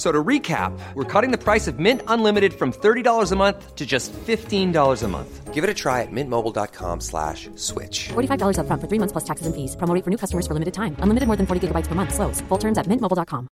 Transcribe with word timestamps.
So 0.00 0.10
to 0.10 0.24
recap, 0.24 0.72
we're 0.94 1.04
cutting 1.04 1.30
the 1.30 1.36
price 1.36 1.68
of 1.68 1.78
Mint 1.78 2.00
Unlimited 2.08 2.54
from 2.54 2.72
$30 2.72 3.32
a 3.32 3.36
month 3.36 3.76
to 3.76 3.84
just 3.84 4.14
$15 4.14 5.02
a 5.02 5.08
month. 5.08 5.52
Give 5.52 5.62
it 5.62 5.68
a 5.68 5.74
try 5.74 6.00
at 6.00 6.10
mintmobile.com 6.10 7.02
slash 7.02 7.50
switch. 7.56 8.08
$45 8.08 8.60
up 8.60 8.66
front 8.66 8.80
for 8.80 8.88
three 8.88 8.98
months 8.98 9.12
plus 9.12 9.24
taxes 9.24 9.46
and 9.46 9.54
fees. 9.54 9.76
Promo 9.76 10.02
for 10.02 10.08
new 10.08 10.16
customers 10.16 10.46
for 10.46 10.54
limited 10.54 10.72
time. 10.72 10.96
Unlimited 11.00 11.26
more 11.26 11.36
than 11.36 11.46
40 11.46 11.68
gigabytes 11.68 11.86
per 11.86 11.94
month. 11.94 12.14
Slows. 12.14 12.40
Full 12.48 12.56
terms 12.56 12.78
at 12.78 12.86
mintmobile.com. 12.86 13.46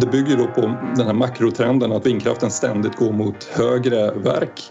Det 0.00 0.06
bygger 0.06 0.36
då 0.36 0.46
på 0.46 0.60
den 0.96 1.06
här 1.06 1.12
makrotrenden 1.12 1.92
att 1.92 2.06
vindkraften 2.06 2.50
ständigt 2.50 2.96
går 2.96 3.12
mot 3.12 3.44
högre 3.44 4.10
verk. 4.10 4.62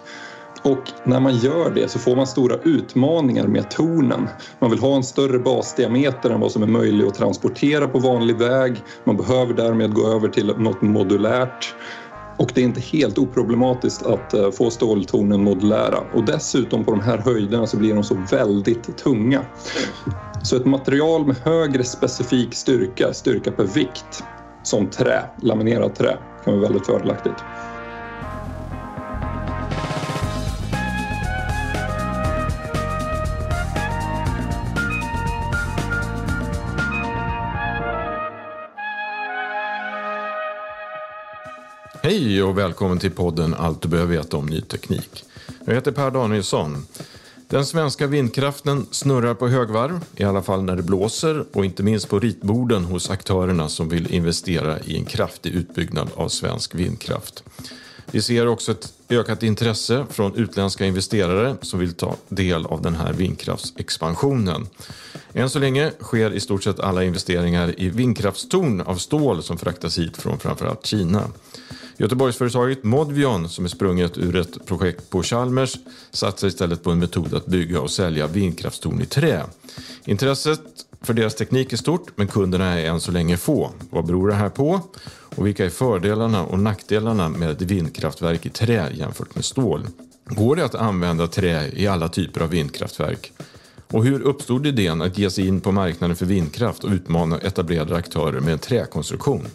Och 0.64 0.84
när 1.04 1.20
man 1.20 1.36
gör 1.38 1.72
det 1.76 1.92
så 1.92 2.00
får 2.00 2.16
man 2.16 2.28
stora 2.28 2.56
utmaningar 2.56 3.48
med 3.48 3.72
tornen. 3.72 4.30
Man 4.60 4.70
vill 4.70 4.80
ha 4.80 4.96
en 4.96 5.04
större 5.04 5.40
basdiameter 5.40 6.30
än 6.30 6.40
vad 6.40 6.52
som 6.52 6.64
är 6.64 6.68
möjligt 6.68 7.08
att 7.08 7.16
transportera 7.16 7.88
på 7.88 8.00
vanlig 8.00 8.38
väg. 8.38 8.84
Man 9.04 9.18
behöver 9.18 9.54
därmed 9.54 9.94
gå 9.94 10.08
över 10.08 10.28
till 10.28 10.48
något 10.58 10.82
modulärt. 10.82 11.76
Och 12.38 12.52
det 12.56 12.62
är 12.62 12.66
inte 12.66 12.82
helt 12.82 13.18
oproblematiskt 13.18 14.06
att 14.06 14.34
eh, 14.34 14.52
få 14.52 14.70
ståltornen 14.70 15.44
modulära. 15.44 16.00
Och 16.14 16.26
dessutom 16.26 16.86
på 16.86 16.92
de 16.92 17.02
här 17.02 17.18
höjderna 17.18 17.68
så 17.68 17.78
blir 17.78 17.94
de 17.94 18.04
så 18.04 18.16
väldigt 18.32 18.98
tunga. 18.98 19.42
Så 20.44 20.56
ett 20.56 20.66
material 20.66 21.26
med 21.26 21.36
högre 21.36 21.84
specifik 21.84 22.56
styrka, 22.56 23.14
styrka 23.14 23.52
per 23.52 23.64
vikt, 23.64 24.24
som 24.64 24.90
trä, 24.90 25.22
laminerat 25.42 25.96
trä, 25.96 26.18
kan 26.46 26.54
vara 26.54 26.64
väldigt 26.64 26.86
fördelaktigt. 26.86 27.44
Välkommen 42.60 43.00
till 43.00 43.12
podden 43.12 43.54
Allt 43.54 43.82
du 43.82 43.88
behöver 43.88 44.16
veta 44.18 44.38
om 44.38 44.46
ny 44.46 44.62
teknik. 44.62 45.24
Jag 45.66 45.74
heter 45.74 45.92
Per 45.92 46.12
Danielsson. 46.12 46.86
Den 47.48 47.66
svenska 47.66 48.08
vindkraften 48.08 48.86
snurrar 48.92 49.34
på 49.34 49.48
högvarv, 49.48 50.06
i 50.16 50.24
alla 50.24 50.42
fall 50.42 50.64
när 50.64 50.76
det 50.76 50.84
blåser 50.84 51.46
och 51.54 51.66
inte 51.66 51.84
minst 51.84 52.10
på 52.10 52.20
ritborden 52.20 52.86
hos 52.86 53.10
aktörerna 53.10 53.70
som 53.70 53.90
vill 53.90 54.14
investera 54.14 54.80
i 54.80 54.98
en 54.98 55.06
kraftig 55.06 55.54
utbyggnad 55.54 56.10
av 56.16 56.30
svensk 56.30 56.76
vindkraft. 56.76 57.44
Vi 58.12 58.22
ser 58.22 58.48
också 58.48 58.72
ett 58.72 58.94
ökat 59.10 59.44
intresse 59.44 60.06
från 60.10 60.36
utländska 60.36 60.86
investerare 60.86 61.56
som 61.62 61.80
vill 61.80 61.94
ta 61.94 62.16
del 62.30 62.66
av 62.66 62.82
den 62.82 62.96
här 62.96 63.14
vindkraftsexpansionen. 63.14 64.68
Än 65.34 65.50
så 65.50 65.60
länge 65.60 65.92
sker 66.02 66.34
i 66.34 66.40
stort 66.40 66.64
sett 66.64 66.80
alla 66.80 67.04
investeringar 67.04 67.74
i 67.78 67.90
vindkraftstorn 67.90 68.82
av 68.82 68.96
stål 68.96 69.44
som 69.44 69.58
fraktas 69.58 69.98
hit 69.98 70.18
från 70.18 70.40
framförallt 70.40 70.86
Kina. 70.86 71.24
Göteborgsföretaget 72.00 72.84
Modvion, 72.84 73.50
som 73.50 73.66
är 73.66 73.70
sprunget 73.70 74.18
ur 74.18 74.36
ett 74.36 74.66
projekt 74.66 75.10
på 75.10 75.24
Chalmers, 75.24 75.76
satsar 76.12 76.48
istället 76.48 76.84
på 76.84 76.92
en 76.92 77.00
metod 77.00 77.34
att 77.34 77.46
bygga 77.46 77.82
och 77.82 77.92
sälja 77.92 78.28
vindkraftstorn 78.28 79.02
i 79.02 79.06
trä. 79.06 79.44
Intresset 80.06 80.62
för 81.02 81.14
deras 81.14 81.36
teknik 81.36 81.74
är 81.74 81.78
stort, 81.78 82.12
men 82.16 82.28
kunderna 82.28 82.80
är 82.80 82.86
än 82.86 83.02
så 83.02 83.12
länge 83.12 83.38
få. 83.38 83.72
Vad 83.90 84.06
beror 84.06 84.28
det 84.28 84.36
här 84.36 84.50
på? 84.50 84.82
Och 85.36 85.48
vilka 85.48 85.66
är 85.66 85.70
fördelarna 85.70 86.46
och 86.46 86.60
nackdelarna 86.60 87.30
med 87.30 87.50
ett 87.50 87.62
vindkraftverk 87.62 88.46
i 88.46 88.50
trä 88.50 88.90
jämfört 88.94 89.36
med 89.36 89.46
stål? 89.46 89.88
Går 90.26 90.56
det 90.56 90.66
att 90.66 90.76
använda 90.76 91.28
trä 91.28 91.72
i 91.74 91.88
alla 91.88 92.10
typer 92.10 92.42
av 92.42 92.50
vindkraftverk? 92.50 93.32
Och 93.88 94.06
hur 94.06 94.22
uppstod 94.22 94.68
idén 94.68 95.02
att 95.02 95.18
ge 95.18 95.30
sig 95.30 95.48
in 95.48 95.62
på 95.62 95.72
marknaden 95.72 96.16
för 96.16 96.26
vindkraft 96.26 96.84
och 96.84 96.92
utmana 96.92 97.38
etablerade 97.38 97.96
aktörer 97.96 98.40
med 98.40 98.54
en 98.54 98.60
träkonstruktion? 98.60 99.46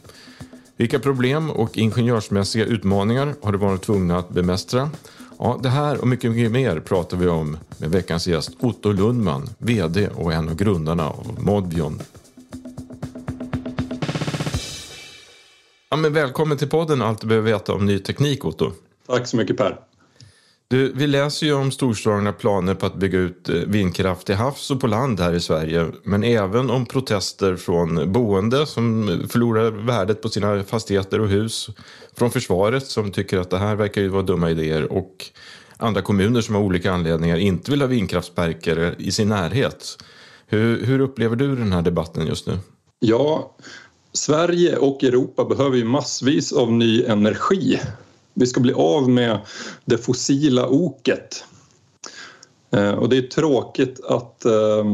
Vilka 0.77 0.99
problem 0.99 1.51
och 1.51 1.79
ingenjörsmässiga 1.79 2.65
utmaningar 2.65 3.35
har 3.43 3.53
du 3.53 3.59
varit 3.59 3.83
tvungna 3.83 4.19
att 4.19 4.29
bemästra? 4.29 4.91
Ja, 5.39 5.61
det 5.63 5.69
här 5.69 6.01
och 6.01 6.09
mycket, 6.09 6.31
mycket 6.31 6.53
mer 6.53 6.81
pratar 6.81 7.17
vi 7.17 7.29
om 7.29 7.59
med 7.79 7.91
veckans 7.91 8.27
gäst 8.27 8.51
Otto 8.61 8.93
Lundman, 8.93 9.49
VD 9.59 10.09
och 10.09 10.33
en 10.33 10.49
av 10.49 10.55
grundarna 10.55 11.09
av 11.09 11.37
Modvion. 11.39 12.03
Ja, 15.91 15.97
men 15.97 16.13
välkommen 16.13 16.59
till 16.59 16.69
podden 16.69 17.03
Allt 17.03 17.21
du 17.21 17.27
behöver 17.27 17.53
veta 17.53 17.75
om 17.75 17.87
ny 17.87 17.99
teknik, 17.99 18.45
Otto. 18.45 18.73
Tack 19.07 19.27
så 19.27 19.37
mycket 19.37 19.57
Per. 19.57 19.81
Du, 20.69 20.93
vi 20.93 21.07
läser 21.07 21.47
ju 21.47 21.55
om 21.55 21.71
storslagna 21.71 22.33
planer 22.33 22.75
på 22.75 22.87
att 22.87 22.95
bygga 22.95 23.19
ut 23.19 23.49
eh, 23.49 23.55
vindkraft 23.55 24.27
till 24.27 24.35
havs 24.35 24.71
och 24.71 24.81
på 24.81 24.87
land 24.87 25.21
här 25.21 25.35
i 25.35 25.41
Sverige. 25.41 25.87
Men 26.03 26.25
även 26.25 26.71
om 26.71 26.87
protester 26.87 27.57
från 27.57 28.13
boende 28.13 28.67
som 28.67 29.07
förlorar 29.29 29.71
värdet 29.71 30.23
på 30.23 30.29
sina 30.29 30.65
fastigheter 30.65 31.21
och 31.21 31.29
hus. 31.29 31.69
Från 32.17 32.31
försvaret 32.31 32.87
som 32.87 33.11
tycker 33.13 33.39
att 33.39 33.51
det 33.51 33.59
här 33.59 33.77
verkar 33.77 34.03
ju 34.03 34.09
vara 34.09 34.23
dumma 34.23 34.51
idéer. 34.51 34.93
Och 34.93 35.31
andra 35.77 36.03
kommuner 36.03 36.41
som 36.41 36.57
av 36.57 36.63
olika 36.63 36.93
anledningar 36.93 37.37
inte 37.37 37.71
vill 37.71 37.81
ha 37.81 37.89
vindkraftsparker 37.89 38.95
i 38.99 39.13
sin 39.13 39.29
närhet. 39.29 40.05
Hur, 40.47 40.87
hur 40.87 41.01
upplever 41.01 41.37
du 41.37 41.57
den 41.57 41.73
här 41.73 41.83
debatten 41.83 42.27
just 42.27 42.47
nu? 42.47 42.59
Ja, 42.99 43.57
Sverige 44.13 44.77
och 44.77 45.05
Europa 45.05 45.45
behöver 45.45 45.77
ju 45.77 45.85
massvis 45.85 46.53
av 46.53 46.73
ny 46.73 47.03
energi 47.05 47.81
vi 48.35 48.47
ska 48.47 48.61
bli 48.61 48.73
av 48.73 49.11
med 49.11 49.39
det 49.85 49.99
fossila 49.99 50.69
oket. 50.69 51.45
Eh, 52.77 52.91
och 52.91 53.09
det 53.09 53.17
är 53.17 53.23
tråkigt 53.23 54.01
att, 54.05 54.45
eh, 54.45 54.85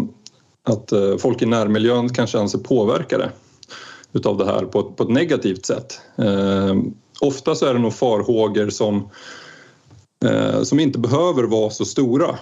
att 0.63 0.93
eh, 0.93 1.17
folk 1.17 1.43
i 1.43 1.47
närmiljön 1.47 2.09
kan 2.09 2.27
känna 2.27 2.49
sig 2.49 2.63
påverkade 2.63 3.31
utav 4.13 4.37
det 4.37 4.47
här 4.47 4.65
på 4.65 4.81
ett, 4.81 4.97
på 4.97 5.03
ett 5.03 5.09
negativt 5.09 5.67
sätt. 5.67 6.01
Ofta 7.21 7.55
så 7.55 7.67
är 7.67 7.75
det 7.75 7.81
nog 7.81 7.95
farhågor 7.95 8.71
som, 8.71 9.09
som 10.63 10.81
inte 10.81 10.99
behöver 10.99 11.43
vara 11.43 11.71
så 11.71 11.85
stora. 11.85 12.39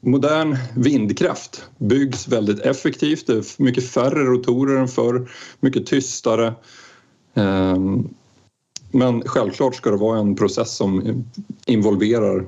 Modern 0.00 0.56
vindkraft 0.76 1.64
byggs 1.78 2.28
väldigt 2.28 2.60
effektivt. 2.60 3.26
Det 3.26 3.32
är 3.32 3.62
mycket 3.62 3.90
färre 3.90 4.24
rotorer 4.24 4.76
än 4.76 4.88
förr, 4.88 5.30
mycket 5.60 5.86
tystare. 5.86 6.54
Men 8.92 9.22
självklart 9.22 9.74
ska 9.74 9.90
det 9.90 9.96
vara 9.96 10.18
en 10.18 10.36
process 10.36 10.76
som 10.76 11.24
involverar 11.66 12.46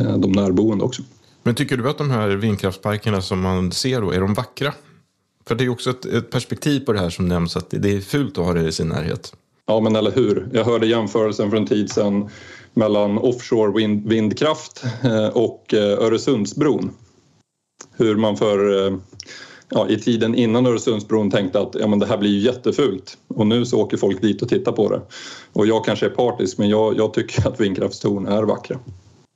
eh, 0.00 0.18
de 0.18 0.32
närboende 0.32 0.84
också. 0.84 1.02
Men 1.42 1.54
tycker 1.54 1.76
du 1.76 1.90
att 1.90 1.98
de 1.98 2.10
här 2.10 2.28
vindkraftsparkerna 2.28 3.22
som 3.22 3.40
man 3.40 3.72
ser 3.72 4.00
då, 4.00 4.10
är 4.10 4.20
de 4.20 4.34
vackra? 4.34 4.74
För 5.46 5.54
det 5.54 5.64
är 5.64 5.68
också 5.68 5.90
ett, 5.90 6.04
ett 6.04 6.30
perspektiv 6.30 6.80
på 6.80 6.92
det 6.92 6.98
här 6.98 7.10
som 7.10 7.28
nämns 7.28 7.56
att 7.56 7.70
det 7.70 7.96
är 7.96 8.00
fult 8.00 8.38
att 8.38 8.44
ha 8.44 8.52
det 8.52 8.68
i 8.68 8.72
sin 8.72 8.88
närhet. 8.88 9.32
Ja, 9.66 9.80
men 9.80 9.96
eller 9.96 10.12
hur. 10.12 10.48
Jag 10.52 10.64
hörde 10.64 10.86
jämförelsen 10.86 11.50
för 11.50 11.56
en 11.56 11.66
tid 11.66 11.90
sedan 11.90 12.30
mellan 12.74 13.18
offshore 13.18 13.72
vind, 13.72 14.08
vindkraft 14.08 14.84
eh, 15.02 15.28
och 15.28 15.74
eh, 15.74 16.04
Öresundsbron. 16.04 16.90
Hur 17.96 18.16
man 18.16 18.36
för 18.36 18.88
ja, 19.70 19.88
i 19.88 19.98
tiden 19.98 20.34
innan 20.34 20.66
Öresundsbron 20.66 21.30
tänkte 21.30 21.60
att 21.60 21.76
ja, 21.80 21.86
men 21.86 21.98
det 21.98 22.06
här 22.06 22.18
blir 22.18 22.30
ju 22.30 22.38
jättefult 22.38 23.18
och 23.28 23.46
nu 23.46 23.66
så 23.66 23.80
åker 23.80 23.96
folk 23.96 24.22
dit 24.22 24.42
och 24.42 24.48
tittar 24.48 24.72
på 24.72 24.90
det. 24.90 25.00
Och 25.52 25.66
jag 25.66 25.84
kanske 25.84 26.06
är 26.06 26.10
partisk 26.10 26.58
men 26.58 26.68
jag, 26.68 26.96
jag 26.96 27.14
tycker 27.14 27.48
att 27.48 27.60
vindkraftstorn 27.60 28.26
är 28.26 28.42
vackra. 28.42 28.78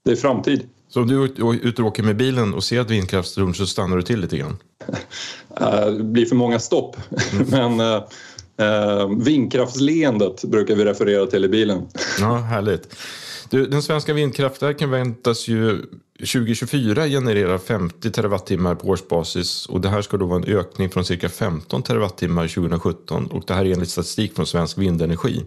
Det 0.05 0.13
är 0.13 0.17
framtid. 0.17 0.63
Så 0.89 1.01
om 1.01 1.09
du 1.09 1.23
är 1.23 1.67
ute 1.67 1.83
och 1.83 1.89
åker 1.89 2.03
med 2.03 2.17
bilen 2.17 2.55
och 2.55 2.65
ser 2.65 2.81
ett 2.81 2.91
vindkraftstorn 2.91 3.55
så 3.55 3.67
stannar 3.67 3.97
du 3.97 4.03
till 4.03 4.21
lite 4.21 4.37
grann? 4.37 4.57
Eh, 5.61 5.87
det 5.87 6.05
blir 6.05 6.27
för 6.27 6.37
många 6.37 6.59
stopp. 6.59 6.97
Men 7.51 7.81
eh, 7.81 8.03
eh, 8.57 9.09
vindkraftsleendet 9.19 10.45
brukar 10.45 10.75
vi 10.75 10.85
referera 10.85 11.27
till 11.27 11.45
i 11.45 11.49
bilen. 11.49 11.83
Ja, 12.21 12.37
härligt. 12.37 12.97
Du, 13.53 13.67
den 13.67 13.83
svenska 13.83 14.13
vindkraftverken 14.13 14.91
väntas 14.91 15.49
ju 15.49 15.83
2024 16.19 17.07
generera 17.07 17.59
50 17.59 18.11
terawattimmar 18.11 18.75
på 18.75 18.89
årsbasis 18.89 19.67
och 19.67 19.81
det 19.81 19.89
här 19.89 20.03
ska 20.03 20.17
då 20.17 20.27
vara 20.27 20.43
en 20.43 20.59
ökning 20.59 20.91
från 20.91 21.05
cirka 21.05 21.29
15 21.29 21.83
terawattimmar 21.83 22.49
2017 22.49 23.27
och 23.27 23.43
det 23.47 23.55
här 23.55 23.65
är 23.65 23.73
enligt 23.73 23.89
statistik 23.89 24.37
från 24.37 24.47
Svensk 24.47 24.79
Vindenergi. 24.79 25.45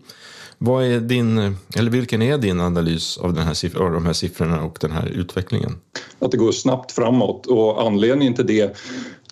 Vad 0.58 0.84
är 0.84 1.00
din, 1.00 1.58
eller 1.76 1.92
vilken 1.92 2.22
är 2.22 2.38
din 2.38 2.60
analys 2.60 3.18
av, 3.18 3.34
den 3.34 3.44
här, 3.44 3.82
av 3.82 3.92
de 3.92 4.06
här 4.06 4.14
siffrorna 4.14 4.64
och 4.64 4.78
den 4.82 4.92
här 4.92 5.08
utvecklingen? 5.08 5.76
Att 6.20 6.32
det 6.32 6.38
går 6.38 6.52
snabbt 6.52 6.92
framåt 6.92 7.48
och 7.48 7.82
anledningen 7.88 8.34
till 8.34 8.48
det 8.48 8.78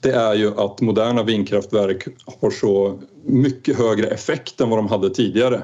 det 0.01 0.11
är 0.11 0.33
ju 0.33 0.59
att 0.59 0.81
moderna 0.81 1.23
vindkraftverk 1.23 2.07
har 2.41 2.51
så 2.51 2.99
mycket 3.25 3.77
högre 3.77 4.07
effekt 4.07 4.61
än 4.61 4.69
vad 4.69 4.79
de 4.79 4.87
hade 4.87 5.09
tidigare. 5.09 5.61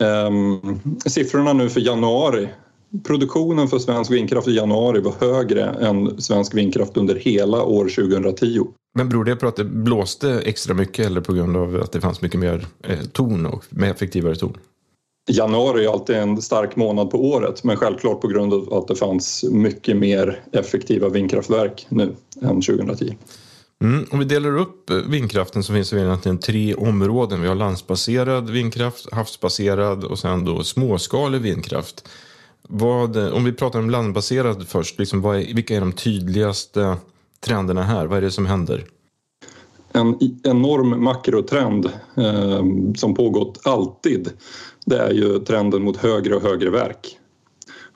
Um, 0.00 0.80
siffrorna 1.06 1.52
nu 1.52 1.70
för 1.70 1.80
januari 1.80 2.48
Produktionen 3.04 3.68
för 3.68 3.78
svensk 3.78 4.10
vindkraft 4.10 4.48
i 4.48 4.52
januari 4.52 5.00
var 5.00 5.14
högre 5.20 5.64
än 5.64 6.20
svensk 6.20 6.54
vindkraft 6.54 6.96
under 6.96 7.14
hela 7.14 7.64
år 7.64 7.84
2010. 7.88 8.66
Men 8.94 9.08
beror 9.08 9.24
det 9.24 9.36
på 9.36 9.46
att 9.46 9.56
det 9.56 9.64
blåste 9.64 10.40
extra 10.40 10.74
mycket 10.74 11.06
eller 11.06 11.20
på 11.20 11.32
grund 11.32 11.56
av 11.56 11.80
att 11.82 11.92
det 11.92 12.00
fanns 12.00 12.22
mycket 12.22 12.40
mer 12.40 12.66
eh, 12.82 12.98
ton 13.12 13.46
och 13.46 13.64
mer 13.70 13.90
effektivare 13.90 14.36
ton? 14.36 14.56
Januari 15.30 15.84
är 15.84 15.92
alltid 15.92 16.16
en 16.16 16.42
stark 16.42 16.76
månad 16.76 17.10
på 17.10 17.24
året 17.24 17.64
men 17.64 17.76
självklart 17.76 18.20
på 18.20 18.28
grund 18.28 18.54
av 18.54 18.74
att 18.74 18.88
det 18.88 18.96
fanns 18.96 19.44
mycket 19.50 19.96
mer 19.96 20.42
effektiva 20.52 21.08
vindkraftverk 21.08 21.86
nu 21.88 22.14
än 22.42 22.60
2010. 22.60 23.16
Mm, 23.84 24.06
om 24.10 24.18
vi 24.18 24.24
delar 24.24 24.56
upp 24.56 24.90
eh, 24.90 24.96
vindkraften 24.96 25.62
så 25.62 25.72
finns 25.72 25.90
det 25.90 26.00
egentligen 26.00 26.38
tre 26.38 26.74
områden. 26.74 27.42
Vi 27.42 27.48
har 27.48 27.54
landsbaserad 27.54 28.50
vindkraft, 28.50 29.12
havsbaserad 29.12 30.04
och 30.04 30.18
sen 30.18 30.44
då 30.44 30.64
småskalig 30.64 31.40
vindkraft. 31.40 32.08
Vad, 32.68 33.16
eh, 33.16 33.32
om 33.32 33.44
vi 33.44 33.52
pratar 33.52 33.78
om 33.78 33.90
landbaserad 33.90 34.68
först, 34.68 34.98
liksom 34.98 35.24
är, 35.24 35.54
vilka 35.54 35.76
är 35.76 35.80
de 35.80 35.92
tydligaste 35.92 36.96
trenderna 37.40 37.82
här? 37.82 38.06
Vad 38.06 38.18
är 38.18 38.22
det 38.22 38.30
som 38.30 38.46
händer? 38.46 38.84
En 39.92 40.18
enorm 40.44 41.04
makrotrend 41.04 41.86
eh, 42.16 42.64
som 42.96 43.14
pågått 43.14 43.60
alltid 43.66 44.30
det 44.86 44.98
är 44.98 45.12
ju 45.12 45.38
trenden 45.38 45.82
mot 45.82 45.96
högre 45.96 46.36
och 46.36 46.42
högre 46.42 46.70
verk. 46.70 47.16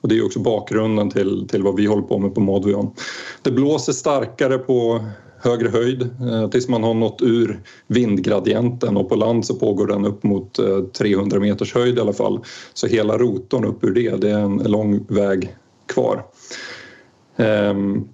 Och 0.01 0.09
det 0.09 0.17
är 0.17 0.25
också 0.25 0.39
bakgrunden 0.39 1.09
till, 1.09 1.47
till 1.47 1.63
vad 1.63 1.75
vi 1.75 1.85
håller 1.85 2.03
på 2.03 2.19
med 2.19 2.35
på 2.35 2.41
Modvion. 2.41 2.93
Det 3.41 3.51
blåser 3.51 3.93
starkare 3.93 4.57
på 4.57 5.05
högre 5.45 5.69
höjd 5.69 6.01
eh, 6.01 6.49
tills 6.49 6.67
man 6.67 6.83
har 6.83 6.93
nått 6.93 7.21
ur 7.21 7.59
vindgradienten 7.87 8.97
och 8.97 9.09
på 9.09 9.15
land 9.15 9.45
så 9.45 9.55
pågår 9.55 9.87
den 9.87 10.05
upp 10.05 10.23
mot 10.23 10.59
eh, 10.59 10.79
300 10.79 11.39
meters 11.39 11.73
höjd 11.73 11.97
i 11.97 12.01
alla 12.01 12.13
fall. 12.13 12.39
Så 12.73 12.87
hela 12.87 13.17
rotorn 13.17 13.65
upp 13.65 13.83
ur 13.83 13.93
det, 13.93 14.21
det 14.21 14.31
är 14.31 14.39
en 14.39 14.57
lång 14.57 15.05
väg 15.07 15.55
kvar. 15.85 16.25
Ehm, 17.37 18.07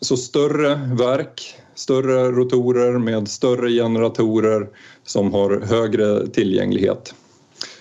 så 0.00 0.16
större 0.16 0.74
verk, 0.98 1.54
större 1.74 2.30
rotorer 2.30 2.98
med 2.98 3.28
större 3.28 3.70
generatorer 3.70 4.68
som 5.04 5.32
har 5.32 5.60
högre 5.60 6.26
tillgänglighet. 6.26 7.14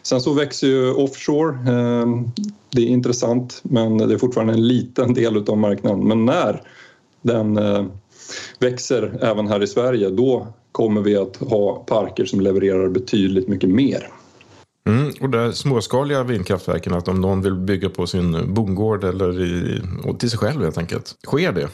Sen 0.01 0.21
så 0.21 0.33
växer 0.33 0.67
ju 0.67 0.93
offshore. 0.93 1.71
Ehm, 1.71 2.31
det 2.71 2.81
är 2.81 2.87
intressant 2.87 3.59
men 3.63 3.97
det 3.97 4.13
är 4.13 4.17
fortfarande 4.17 4.53
en 4.53 4.67
liten 4.67 5.13
del 5.13 5.49
av 5.49 5.57
marknaden. 5.57 6.07
Men 6.07 6.25
när 6.25 6.61
den 7.21 7.57
eh, 7.57 7.85
växer 8.59 9.17
även 9.21 9.47
här 9.47 9.63
i 9.63 9.67
Sverige, 9.67 10.09
då 10.09 10.47
kommer 10.71 11.01
vi 11.01 11.17
att 11.17 11.37
ha 11.37 11.75
parker 11.75 12.25
som 12.25 12.41
levererar 12.41 12.89
betydligt 12.89 13.47
mycket 13.47 13.69
mer. 13.69 14.07
Mm, 14.87 15.13
och 15.21 15.29
det 15.29 15.53
småskaliga 15.53 16.23
vindkraftverken, 16.23 16.93
att 16.93 17.07
om 17.07 17.21
någon 17.21 17.41
vill 17.41 17.55
bygga 17.55 17.89
på 17.89 18.07
sin 18.07 18.53
bondgård 18.53 19.03
eller 19.03 19.41
i, 19.41 19.81
till 20.19 20.29
sig 20.29 20.39
själv 20.39 20.63
helt 20.63 20.77
enkelt. 20.77 21.15
Sker 21.27 21.51
det? 21.51 21.67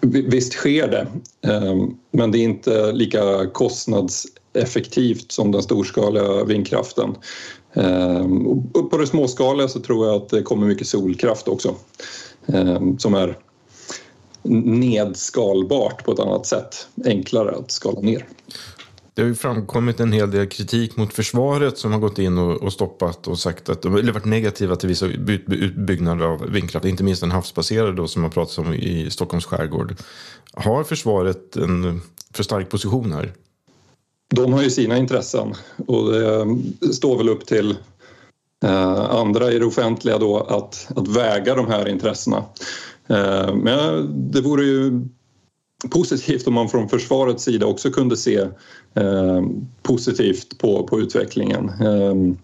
Visst 0.00 0.52
sker 0.52 0.88
det, 0.88 1.06
ehm, 1.52 1.94
men 2.10 2.30
det 2.30 2.38
är 2.38 2.42
inte 2.42 2.92
lika 2.92 3.46
kostnadseffektivt 3.52 5.32
som 5.32 5.52
den 5.52 5.62
storskaliga 5.62 6.44
vindkraften. 6.44 7.14
Ehm, 7.74 8.46
och 8.46 8.90
på 8.90 8.98
det 8.98 9.06
småskaliga 9.06 9.68
så 9.68 9.80
tror 9.80 10.06
jag 10.06 10.16
att 10.16 10.28
det 10.28 10.42
kommer 10.42 10.66
mycket 10.66 10.86
solkraft 10.86 11.48
också 11.48 11.74
ehm, 12.46 12.98
som 12.98 13.14
är 13.14 13.38
nedskalbart 14.48 16.04
på 16.04 16.12
ett 16.12 16.18
annat 16.18 16.46
sätt. 16.46 16.88
Enklare 17.04 17.56
att 17.56 17.70
skala 17.70 18.00
ner. 18.00 18.26
Det 19.14 19.22
har 19.22 19.28
ju 19.28 19.34
framkommit 19.34 20.00
en 20.00 20.12
hel 20.12 20.30
del 20.30 20.46
kritik 20.46 20.96
mot 20.96 21.12
försvaret 21.12 21.78
som 21.78 21.92
har 21.92 21.98
gått 21.98 22.18
in 22.18 22.38
och, 22.38 22.62
och 22.62 22.72
stoppat 22.72 23.28
och 23.28 23.38
sagt 23.38 23.68
att 23.68 23.82
de 23.82 23.92
har 23.92 24.12
varit 24.12 24.24
negativa 24.24 24.76
till 24.76 24.88
vissa 24.88 25.06
utbyggnader 25.06 26.24
av 26.24 26.50
vindkraft. 26.50 26.86
Inte 26.86 27.04
minst 27.04 27.20
den 27.20 27.30
havsbaserade 27.30 27.92
då 27.92 28.08
som 28.08 28.22
har 28.22 28.30
pratats 28.30 28.58
om 28.58 28.74
i 28.74 29.10
Stockholms 29.10 29.44
skärgård. 29.44 29.96
Har 30.52 30.84
försvaret 30.84 31.56
en 31.56 32.02
för 32.34 32.42
stark 32.42 32.70
position 32.70 33.12
här? 33.12 33.32
De 34.34 34.52
har 34.52 34.62
ju 34.62 34.70
sina 34.70 34.96
intressen 34.96 35.54
och 35.86 36.12
det 36.12 36.94
står 36.94 37.18
väl 37.18 37.28
upp 37.28 37.46
till 37.46 37.76
eh, 38.64 39.10
andra 39.10 39.52
i 39.52 39.58
det 39.58 39.66
offentliga 39.66 40.18
då 40.18 40.38
att, 40.38 40.88
att 40.96 41.08
väga 41.08 41.54
de 41.54 41.66
här 41.66 41.88
intressena. 41.88 42.44
Eh, 43.08 43.54
men 43.54 44.10
det 44.30 44.40
vore 44.40 44.64
ju 44.64 45.00
positivt 45.90 46.46
om 46.46 46.54
man 46.54 46.68
från 46.68 46.88
försvarets 46.88 47.44
sida 47.44 47.66
också 47.66 47.90
kunde 47.90 48.16
se 48.16 48.38
eh, 48.94 49.42
positivt 49.82 50.58
på, 50.58 50.86
på 50.86 51.00
utvecklingen. 51.00 51.68
Ehm, 51.68 52.36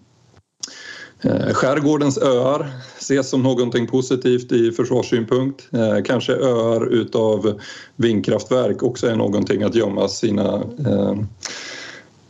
eh, 1.23 1.55
skärgårdens 1.55 2.19
öar 2.19 2.71
ses 2.99 3.31
som 3.31 3.43
någonting 3.43 3.87
positivt 3.87 4.53
i 4.53 4.73
försvarssynpunkt. 4.73 5.69
Eh, 5.73 6.03
kanske 6.05 6.33
öar 6.33 6.87
utav 6.87 7.61
vindkraftverk 7.97 8.83
också 8.83 9.07
är 9.07 9.17
någonting 9.17 9.63
att 9.63 9.75
gömma 9.75 10.09
sina 10.09 10.63
ehm, 10.87 11.27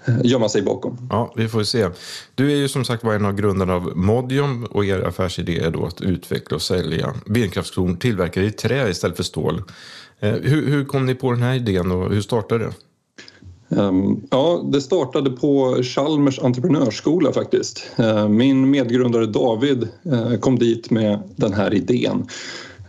gömma 0.25 0.49
sig 0.49 0.63
bakom. 0.63 1.09
Ja, 1.11 1.33
vi 1.37 1.49
får 1.49 1.63
se. 1.63 1.89
Du 2.35 2.53
är 2.53 2.57
ju 2.57 2.69
som 2.69 2.85
sagt 2.85 3.05
var 3.05 3.15
en 3.15 3.25
av 3.25 3.33
grundarna 3.33 3.75
av 3.75 3.97
Modium 3.97 4.65
och 4.65 4.85
er 4.85 5.01
affärsidé 5.01 5.59
är 5.59 5.71
då 5.71 5.87
att 5.87 6.01
utveckla 6.01 6.55
och 6.55 6.63
sälja 6.63 7.15
vindkraftstorn 7.27 7.97
tillverkade 7.97 8.47
i 8.47 8.51
trä 8.51 8.91
istället 8.91 9.17
för 9.17 9.25
stål. 9.25 9.63
Eh, 10.21 10.33
hur, 10.33 10.67
hur 10.67 10.85
kom 10.85 11.07
ni 11.07 11.15
på 11.15 11.33
den 11.33 11.43
här 11.43 11.55
idén 11.55 11.91
och 11.91 12.11
hur 12.11 12.21
startade 12.21 12.65
det? 12.65 12.73
Ehm, 13.77 14.21
ja, 14.31 14.65
det 14.73 14.81
startade 14.81 15.31
på 15.31 15.83
Chalmers 15.83 16.39
entreprenörsskola 16.39 17.33
faktiskt. 17.33 17.91
Ehm, 17.97 18.37
min 18.37 18.71
medgrundare 18.71 19.27
David 19.27 19.89
eh, 20.13 20.35
kom 20.41 20.59
dit 20.59 20.91
med 20.91 21.23
den 21.37 21.53
här 21.53 21.75
idén. 21.75 22.27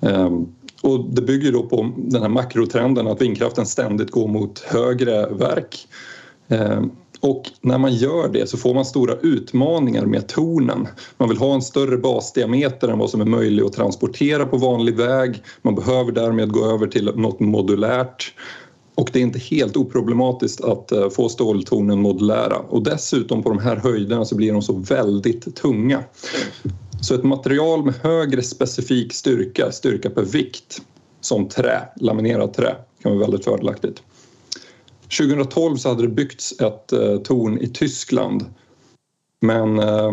Ehm, 0.02 0.46
och 0.82 1.14
det 1.14 1.22
bygger 1.22 1.52
då 1.52 1.64
på 1.64 1.92
den 1.98 2.22
här 2.22 2.30
makrotrenden 2.30 3.08
att 3.08 3.22
vindkraften 3.22 3.66
ständigt 3.66 4.12
går 4.12 4.28
mot 4.28 4.60
högre 4.60 5.30
verk. 5.30 5.88
Och 7.24 7.52
när 7.62 7.78
man 7.78 7.94
gör 7.94 8.28
det 8.28 8.50
så 8.50 8.58
får 8.58 8.74
man 8.74 8.86
stora 8.86 9.16
utmaningar 9.22 10.06
med 10.06 10.28
tornen. 10.28 10.88
Man 11.18 11.30
vill 11.30 11.38
ha 11.38 11.54
en 11.54 11.62
större 11.62 11.98
basdiameter 11.98 12.88
än 12.88 13.00
vad 13.00 13.10
som 13.10 13.22
är 13.22 13.26
möjligt 13.26 13.66
att 13.66 13.74
transportera 13.74 14.46
på 14.46 14.58
vanlig 14.58 14.96
väg. 14.96 15.44
Man 15.62 15.76
behöver 15.76 16.12
därmed 16.12 16.52
gå 16.52 16.66
över 16.66 16.88
till 16.88 17.06
något 17.16 17.40
modulärt. 17.40 18.34
Och 18.96 19.10
det 19.14 19.20
är 19.20 19.24
inte 19.24 19.40
helt 19.40 19.78
oproblematiskt 19.78 20.64
att 20.64 20.92
eh, 20.92 21.10
få 21.10 21.30
ståltornen 21.30 22.02
modulära. 22.02 22.58
Och 22.58 22.84
dessutom 22.84 23.44
på 23.44 23.50
de 23.50 23.60
här 23.60 23.76
höjderna 23.76 24.26
så 24.26 24.36
blir 24.36 24.54
de 24.54 24.62
så 24.62 24.74
väldigt 24.74 25.56
tunga. 25.56 26.04
Så 27.02 27.16
ett 27.16 27.24
material 27.24 27.86
med 27.86 27.94
högre 27.94 28.42
specifik 28.42 29.14
styrka, 29.14 29.72
styrka 29.72 30.10
per 30.10 30.24
vikt, 30.24 30.82
som 31.22 31.50
trä, 31.50 31.82
laminerat 31.96 32.54
trä, 32.54 32.76
kan 33.04 33.12
vara 33.12 33.22
väldigt 33.22 33.46
fördelaktigt. 33.46 34.04
2012 35.04 35.76
så 35.76 35.90
hade 35.90 36.02
det 36.02 36.08
byggts 36.08 36.60
ett 36.60 36.94
eh, 36.94 37.18
torn 37.18 37.58
i 37.58 37.68
Tyskland 37.68 38.46
men 39.42 39.80
eh, 39.80 40.12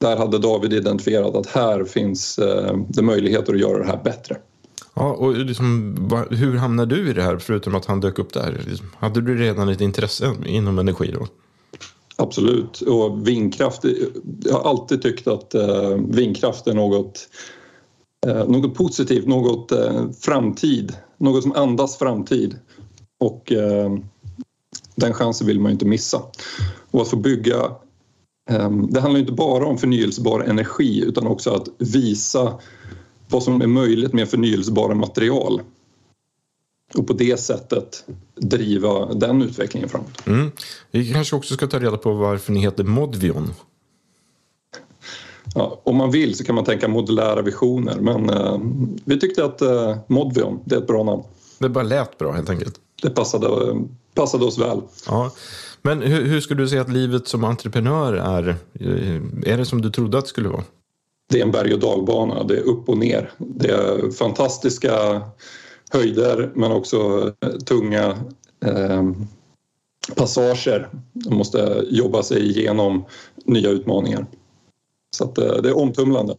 där 0.00 0.16
hade 0.16 0.38
David 0.38 0.72
identifierat 0.72 1.36
att 1.36 1.46
här 1.46 1.84
finns 1.84 2.38
eh, 2.38 2.76
det 2.88 3.02
möjligheter 3.02 3.54
att 3.54 3.60
göra 3.60 3.78
det 3.78 3.86
här 3.86 4.00
bättre. 4.04 4.36
Ja, 4.94 5.12
och 5.12 5.36
liksom, 5.38 5.96
hur 6.30 6.56
hamnade 6.56 6.96
du 6.96 7.10
i 7.10 7.12
det 7.12 7.22
här 7.22 7.38
förutom 7.38 7.74
att 7.74 7.84
han 7.84 8.00
dök 8.00 8.18
upp 8.18 8.32
där? 8.32 8.60
Hade 8.98 9.20
du 9.20 9.38
redan 9.38 9.68
ett 9.68 9.80
intresse 9.80 10.34
inom 10.46 10.78
energi 10.78 11.14
då? 11.18 11.26
Absolut, 12.16 12.80
och 12.80 13.28
vindkraft. 13.28 13.84
Jag 14.44 14.52
har 14.52 14.70
alltid 14.70 15.02
tyckt 15.02 15.26
att 15.26 15.54
eh, 15.54 15.90
vindkraft 16.08 16.66
är 16.66 16.74
något, 16.74 17.28
eh, 18.26 18.48
något 18.48 18.74
positivt, 18.74 19.26
något 19.26 19.72
eh, 19.72 20.10
framtid, 20.20 20.96
något 21.18 21.42
som 21.42 21.52
andas 21.52 21.98
framtid. 21.98 22.58
Och 23.24 23.52
eh, 23.52 23.98
den 24.94 25.14
chansen 25.14 25.46
vill 25.46 25.60
man 25.60 25.70
ju 25.70 25.72
inte 25.72 25.86
missa. 25.86 26.22
Och 26.90 27.02
att 27.02 27.08
få 27.08 27.16
bygga 27.16 27.56
eh, 28.50 28.70
det 28.70 29.00
handlar 29.00 29.20
inte 29.20 29.32
bara 29.32 29.66
om 29.66 29.78
förnyelsebar 29.78 30.40
energi 30.40 31.04
utan 31.06 31.26
också 31.26 31.50
att 31.50 31.68
visa 31.78 32.58
vad 33.28 33.42
som 33.42 33.62
är 33.62 33.66
möjligt 33.66 34.12
med 34.12 34.28
förnyelsebara 34.28 34.94
material 34.94 35.60
och 36.94 37.06
på 37.06 37.12
det 37.12 37.40
sättet 37.40 38.04
driva 38.36 39.14
den 39.14 39.42
utvecklingen 39.42 39.88
framåt. 39.88 40.26
Mm. 40.26 40.50
Vi 40.90 41.12
kanske 41.12 41.36
också 41.36 41.54
ska 41.54 41.66
ta 41.66 41.78
reda 41.78 41.96
på 41.96 42.12
varför 42.12 42.52
ni 42.52 42.60
heter 42.60 42.84
Modvion. 42.84 43.50
Ja, 45.54 45.80
om 45.84 45.96
man 45.96 46.10
vill 46.10 46.36
så 46.36 46.44
kan 46.44 46.54
man 46.54 46.64
tänka 46.64 46.88
modulära 46.88 47.42
visioner 47.42 48.00
men 48.00 48.30
eh, 48.30 48.58
vi 49.04 49.20
tyckte 49.20 49.44
att 49.44 49.60
eh, 49.60 49.96
Modvion, 50.06 50.60
det 50.64 50.74
är 50.74 50.80
ett 50.80 50.86
bra 50.86 51.02
namn. 51.02 51.22
Det 51.58 51.68
bara 51.68 51.84
lät 51.84 52.18
bra 52.18 52.32
helt 52.32 52.50
enkelt. 52.50 52.80
Det 53.04 53.10
passade, 53.10 53.76
passade 54.14 54.44
oss 54.44 54.58
väl. 54.58 54.80
Ja. 55.06 55.32
Men 55.82 56.02
hur, 56.02 56.24
hur 56.24 56.40
skulle 56.40 56.62
du 56.62 56.68
säga 56.68 56.80
att 56.80 56.92
livet 56.92 57.28
som 57.28 57.44
entreprenör 57.44 58.12
är? 58.12 58.48
Eh, 58.72 59.52
är 59.52 59.56
det 59.56 59.64
som 59.64 59.82
du 59.82 59.90
trodde 59.90 60.18
att 60.18 60.24
det 60.24 60.28
skulle 60.28 60.48
vara? 60.48 60.64
Det 61.30 61.40
är 61.40 61.42
en 61.42 61.50
berg 61.50 61.74
och 61.74 61.80
dalbana, 61.80 62.44
det 62.44 62.56
är 62.56 62.62
upp 62.62 62.88
och 62.88 62.98
ner. 62.98 63.32
Det 63.38 63.70
är 63.70 64.10
fantastiska 64.10 65.22
höjder 65.90 66.52
men 66.54 66.72
också 66.72 67.32
eh, 67.40 67.50
tunga 67.50 68.18
eh, 68.64 69.02
passager. 70.16 70.88
Man 71.12 71.38
måste 71.38 71.84
jobba 71.90 72.22
sig 72.22 72.50
igenom 72.50 73.04
nya 73.44 73.70
utmaningar. 73.70 74.26
Så 75.16 75.24
att, 75.24 75.38
eh, 75.38 75.56
det 75.62 75.68
är 75.68 75.76
omtumlande. 75.76 76.36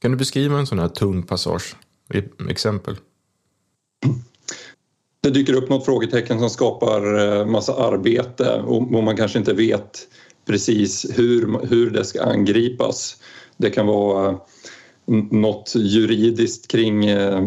Kan 0.00 0.10
du 0.10 0.16
beskriva 0.16 0.58
en 0.58 0.66
sån 0.66 0.78
här 0.78 0.88
tung 0.88 1.22
passage? 1.22 1.76
Exempel. 2.48 2.96
Det 5.20 5.30
dyker 5.30 5.54
upp 5.54 5.68
något 5.68 5.84
frågetecken 5.84 6.38
som 6.38 6.50
skapar 6.50 7.18
eh, 7.18 7.46
massa 7.46 7.74
arbete 7.74 8.62
och 8.66 8.82
man 8.82 9.16
kanske 9.16 9.38
inte 9.38 9.52
vet 9.52 10.08
precis 10.46 11.06
hur, 11.14 11.66
hur 11.66 11.90
det 11.90 12.04
ska 12.04 12.22
angripas. 12.22 13.16
Det 13.56 13.70
kan 13.70 13.86
vara 13.86 14.28
eh, 14.30 14.36
något 15.30 15.72
juridiskt 15.76 16.68
kring 16.68 17.06
eh, 17.06 17.42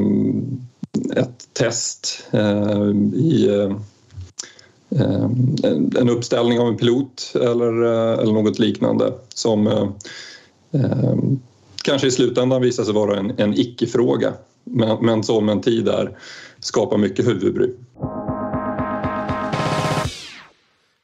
ett 1.16 1.54
test 1.54 2.28
i 3.16 3.50
en 6.00 6.10
uppställning 6.10 6.60
av 6.60 6.68
en 6.68 6.78
pilot 6.78 7.34
eller, 7.36 7.84
eller 8.20 8.34
något 8.34 8.60
liknande 8.60 9.14
som 9.36 9.92
kanske 11.84 12.08
i 12.08 12.12
slutändan 12.12 12.62
visar 12.62 12.84
sig 12.84 12.94
vara 12.94 13.20
en, 13.20 13.32
en 13.38 13.54
icke-fråga 13.54 14.34
men, 14.64 15.06
men 15.06 15.24
som 15.24 15.50
en 15.50 15.62
tid 15.62 15.88
är 15.88 16.18
skapar 16.62 16.98
mycket 16.98 17.28
huvudbry. 17.28 17.70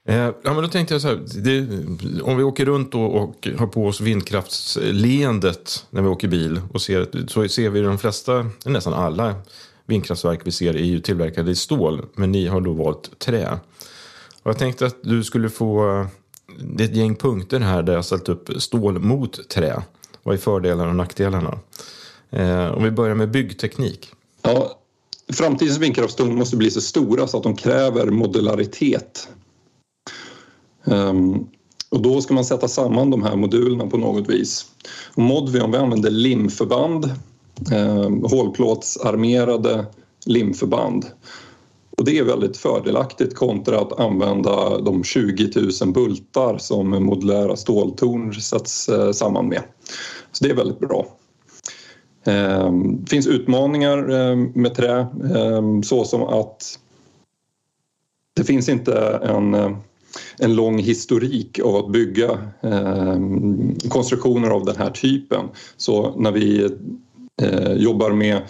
Eh, 0.07 0.31
ja, 0.43 0.53
men 0.53 0.61
då 0.61 0.67
tänkte 0.67 0.93
jag 0.93 1.01
så 1.01 1.07
här, 1.07 1.19
det, 1.43 2.21
om 2.21 2.37
vi 2.37 2.43
åker 2.43 2.65
runt 2.65 2.95
och, 2.95 3.15
och 3.15 3.47
har 3.57 3.67
på 3.67 3.85
oss 3.85 4.01
vindkraftsleendet 4.01 5.85
när 5.89 6.01
vi 6.01 6.07
åker 6.07 6.27
bil 6.27 6.61
och 6.73 6.81
ser, 6.81 7.27
så 7.27 7.47
ser 7.47 7.69
vi 7.69 7.81
de 7.81 7.97
flesta, 7.97 8.45
nästan 8.65 8.93
alla 8.93 9.35
vindkraftverk 9.85 10.41
vi 10.43 10.51
ser 10.51 10.75
är 10.75 10.83
ju 10.83 10.99
tillverkade 10.99 11.51
i 11.51 11.55
stål, 11.55 12.05
men 12.15 12.31
ni 12.31 12.47
har 12.47 12.61
då 12.61 12.73
valt 12.73 13.19
trä. 13.19 13.59
Och 14.43 14.49
jag 14.49 14.57
tänkte 14.57 14.85
att 14.85 14.95
du 15.01 15.23
skulle 15.23 15.49
få, 15.49 16.05
det 16.59 16.83
är 16.83 16.87
ett 16.87 16.95
gäng 16.95 17.15
punkter 17.15 17.59
här 17.59 17.83
där 17.83 17.93
jag 17.93 18.05
ställt 18.05 18.29
upp 18.29 18.61
stål 18.61 18.99
mot 18.99 19.49
trä. 19.49 19.83
Vad 20.23 20.35
är 20.35 20.39
fördelarna 20.39 20.89
och 20.89 20.95
nackdelarna? 20.95 21.59
Eh, 22.29 22.67
om 22.67 22.83
vi 22.83 22.91
börjar 22.91 23.15
med 23.15 23.31
byggteknik. 23.31 24.11
Ja, 24.41 24.79
framtidens 25.33 25.77
vindkraftstorn 25.77 26.35
måste 26.35 26.57
bli 26.57 26.71
så 26.71 26.81
stora 26.81 27.27
så 27.27 27.37
att 27.37 27.43
de 27.43 27.55
kräver 27.55 28.05
modularitet 28.05 29.27
Um, 30.87 31.47
och 31.89 32.01
då 32.01 32.21
ska 32.21 32.33
man 32.33 32.45
sätta 32.45 32.67
samman 32.67 33.09
de 33.09 33.23
här 33.23 33.35
modulerna 33.35 33.87
på 33.87 33.97
något 33.97 34.29
vis. 34.29 34.65
Och 35.15 35.23
Modvion 35.23 35.71
vi 35.71 35.77
använder 35.77 36.09
limförband, 36.09 37.05
eh, 37.71 38.29
hålplåtsarmerade 38.29 39.85
limförband. 40.25 41.05
Och 41.97 42.05
det 42.05 42.17
är 42.17 42.23
väldigt 42.23 42.57
fördelaktigt 42.57 43.35
kontra 43.35 43.79
att 43.79 43.99
använda 43.99 44.81
de 44.81 45.03
20 45.03 45.51
000 45.81 45.93
bultar 45.93 46.57
som 46.57 46.89
modulära 46.89 47.55
ståltorn 47.55 48.33
sätts 48.33 48.89
eh, 48.89 49.11
samman 49.11 49.47
med. 49.47 49.61
Så 50.31 50.43
det 50.43 50.49
är 50.49 50.55
väldigt 50.55 50.79
bra. 50.79 51.07
Det 52.27 53.09
finns 53.09 53.27
utmaningar 53.27 54.09
ehm, 54.09 54.51
med 54.55 54.75
trä 54.75 55.07
ehm, 55.35 55.83
såsom 55.83 56.23
att 56.23 56.79
det 58.35 58.43
finns 58.43 58.69
inte 58.69 59.19
en 59.23 59.53
eh, 59.53 59.77
en 60.37 60.55
lång 60.55 60.79
historik 60.79 61.59
av 61.59 61.75
att 61.75 61.91
bygga 61.91 62.37
konstruktioner 63.89 64.49
av 64.49 64.65
den 64.65 64.75
här 64.75 64.89
typen. 64.89 65.45
Så 65.77 66.19
när 66.19 66.31
vi 66.31 66.69
eh, 67.41 67.73
jobbar 67.73 68.11
med 68.11 68.41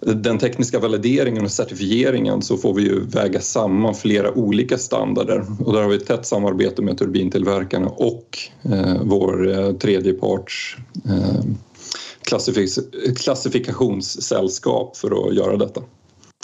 den 0.00 0.38
tekniska 0.38 0.78
valideringen 0.78 1.44
och 1.44 1.50
certifieringen 1.50 2.42
så 2.42 2.56
får 2.56 2.74
vi 2.74 2.82
ju 2.82 3.00
väga 3.00 3.40
samman 3.40 3.94
flera 3.94 4.32
olika 4.32 4.78
standarder 4.78 5.44
och 5.64 5.72
där 5.72 5.82
har 5.82 5.88
vi 5.88 5.96
ett 5.96 6.06
tätt 6.06 6.26
samarbete 6.26 6.82
med 6.82 6.98
turbintillverkarna 6.98 7.88
och 7.88 8.38
eh, 8.62 8.96
vår 9.02 9.58
eh, 9.58 9.72
tredjeparts 9.72 10.76
eh, 11.04 11.44
klassifik 12.28 12.70
klassifikationssällskap 13.16 14.96
för 14.96 15.28
att 15.28 15.34
göra 15.34 15.56
detta. 15.56 15.82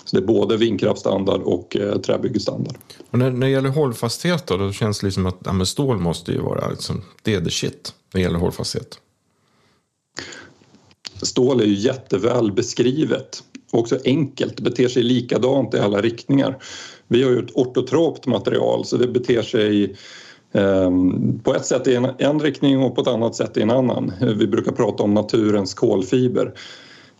Så 0.04 0.16
det 0.16 0.22
är 0.22 0.26
både 0.26 0.56
vindkraftstandard 0.56 1.42
och 1.42 1.76
eh, 1.76 2.00
träbyggestandard. 2.00 2.76
Och 3.10 3.18
när, 3.18 3.30
när 3.30 3.46
det 3.46 3.52
gäller 3.52 3.68
hållfasthet 3.68 4.46
då, 4.46 4.56
då 4.56 4.72
känns 4.72 5.00
det 5.00 5.06
liksom 5.06 5.26
att 5.26 5.38
ja, 5.44 5.64
stål 5.64 5.98
måste 5.98 6.32
ju 6.32 6.40
vara 6.40 6.70
liksom, 6.70 7.02
det 7.22 7.34
är 7.34 7.40
the 7.40 7.50
shit 7.50 7.94
när 8.12 8.20
det 8.20 8.24
gäller 8.24 8.38
hållfasthet. 8.38 8.98
Stål 11.22 11.60
är 11.60 11.64
ju 11.64 11.74
jätteväl 11.74 12.52
beskrivet 12.52 13.42
och 13.72 13.78
också 13.80 13.98
enkelt, 14.04 14.60
beter 14.60 14.88
sig 14.88 15.02
likadant 15.02 15.74
i 15.74 15.78
alla 15.78 16.00
riktningar. 16.00 16.58
Vi 17.08 17.22
har 17.22 17.30
ju 17.30 17.38
ett 17.38 17.54
ortotropt 17.54 18.26
material 18.26 18.84
så 18.84 18.96
det 18.96 19.08
beter 19.08 19.42
sig 19.42 19.96
Ehm, 20.54 21.38
på 21.38 21.54
ett 21.54 21.66
sätt 21.66 21.86
i 21.86 21.94
en, 21.94 22.08
en 22.18 22.40
riktning 22.40 22.82
och 22.82 22.94
på 22.94 23.00
ett 23.00 23.08
annat 23.08 23.34
sätt 23.34 23.56
i 23.56 23.62
en 23.62 23.70
annan. 23.70 24.12
Vi 24.20 24.46
brukar 24.46 24.72
prata 24.72 25.02
om 25.02 25.14
naturens 25.14 25.74
kolfiber. 25.74 26.54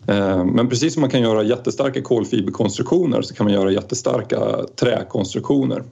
Ehm, 0.07 0.47
men 0.47 0.69
precis 0.69 0.93
som 0.93 1.01
man 1.01 1.09
kan 1.09 1.21
göra 1.21 1.43
jättestarka 1.43 2.01
kolfiberkonstruktioner 2.01 3.21
så 3.21 3.33
kan 3.33 3.43
man 3.43 3.53
göra 3.53 3.71
jättestarka 3.71 4.39
träkonstruktioner. 4.79 5.83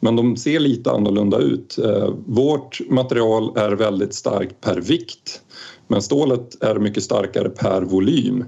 Men 0.00 0.16
de 0.16 0.36
ser 0.36 0.60
lite 0.60 0.90
annorlunda 0.90 1.38
ut. 1.38 1.78
Ehm, 1.78 2.24
vårt 2.26 2.80
material 2.90 3.52
är 3.56 3.72
väldigt 3.72 4.14
starkt 4.14 4.60
per 4.60 4.80
vikt 4.80 5.40
men 5.88 6.02
stålet 6.02 6.62
är 6.62 6.74
mycket 6.74 7.02
starkare 7.02 7.48
per 7.48 7.82
volym. 7.82 8.44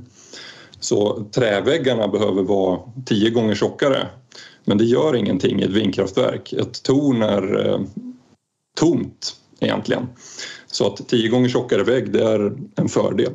Så 0.80 1.26
träväggarna 1.34 2.08
behöver 2.08 2.42
vara 2.42 2.80
tio 3.06 3.30
gånger 3.30 3.54
tjockare. 3.54 4.06
Men 4.64 4.78
det 4.78 4.84
gör 4.84 5.16
ingenting 5.16 5.60
i 5.60 5.64
ett 5.64 5.70
vindkraftverk. 5.70 6.52
Ett 6.52 6.82
torn 6.82 7.22
är 7.22 7.76
tomt 8.76 9.36
egentligen. 9.60 10.06
Så 10.66 10.86
att 10.86 11.08
tio 11.08 11.28
gånger 11.28 11.48
tjockare 11.48 11.82
vägg 11.82 12.12
det 12.12 12.22
är 12.22 12.52
en 12.76 12.88
fördel. 12.88 13.32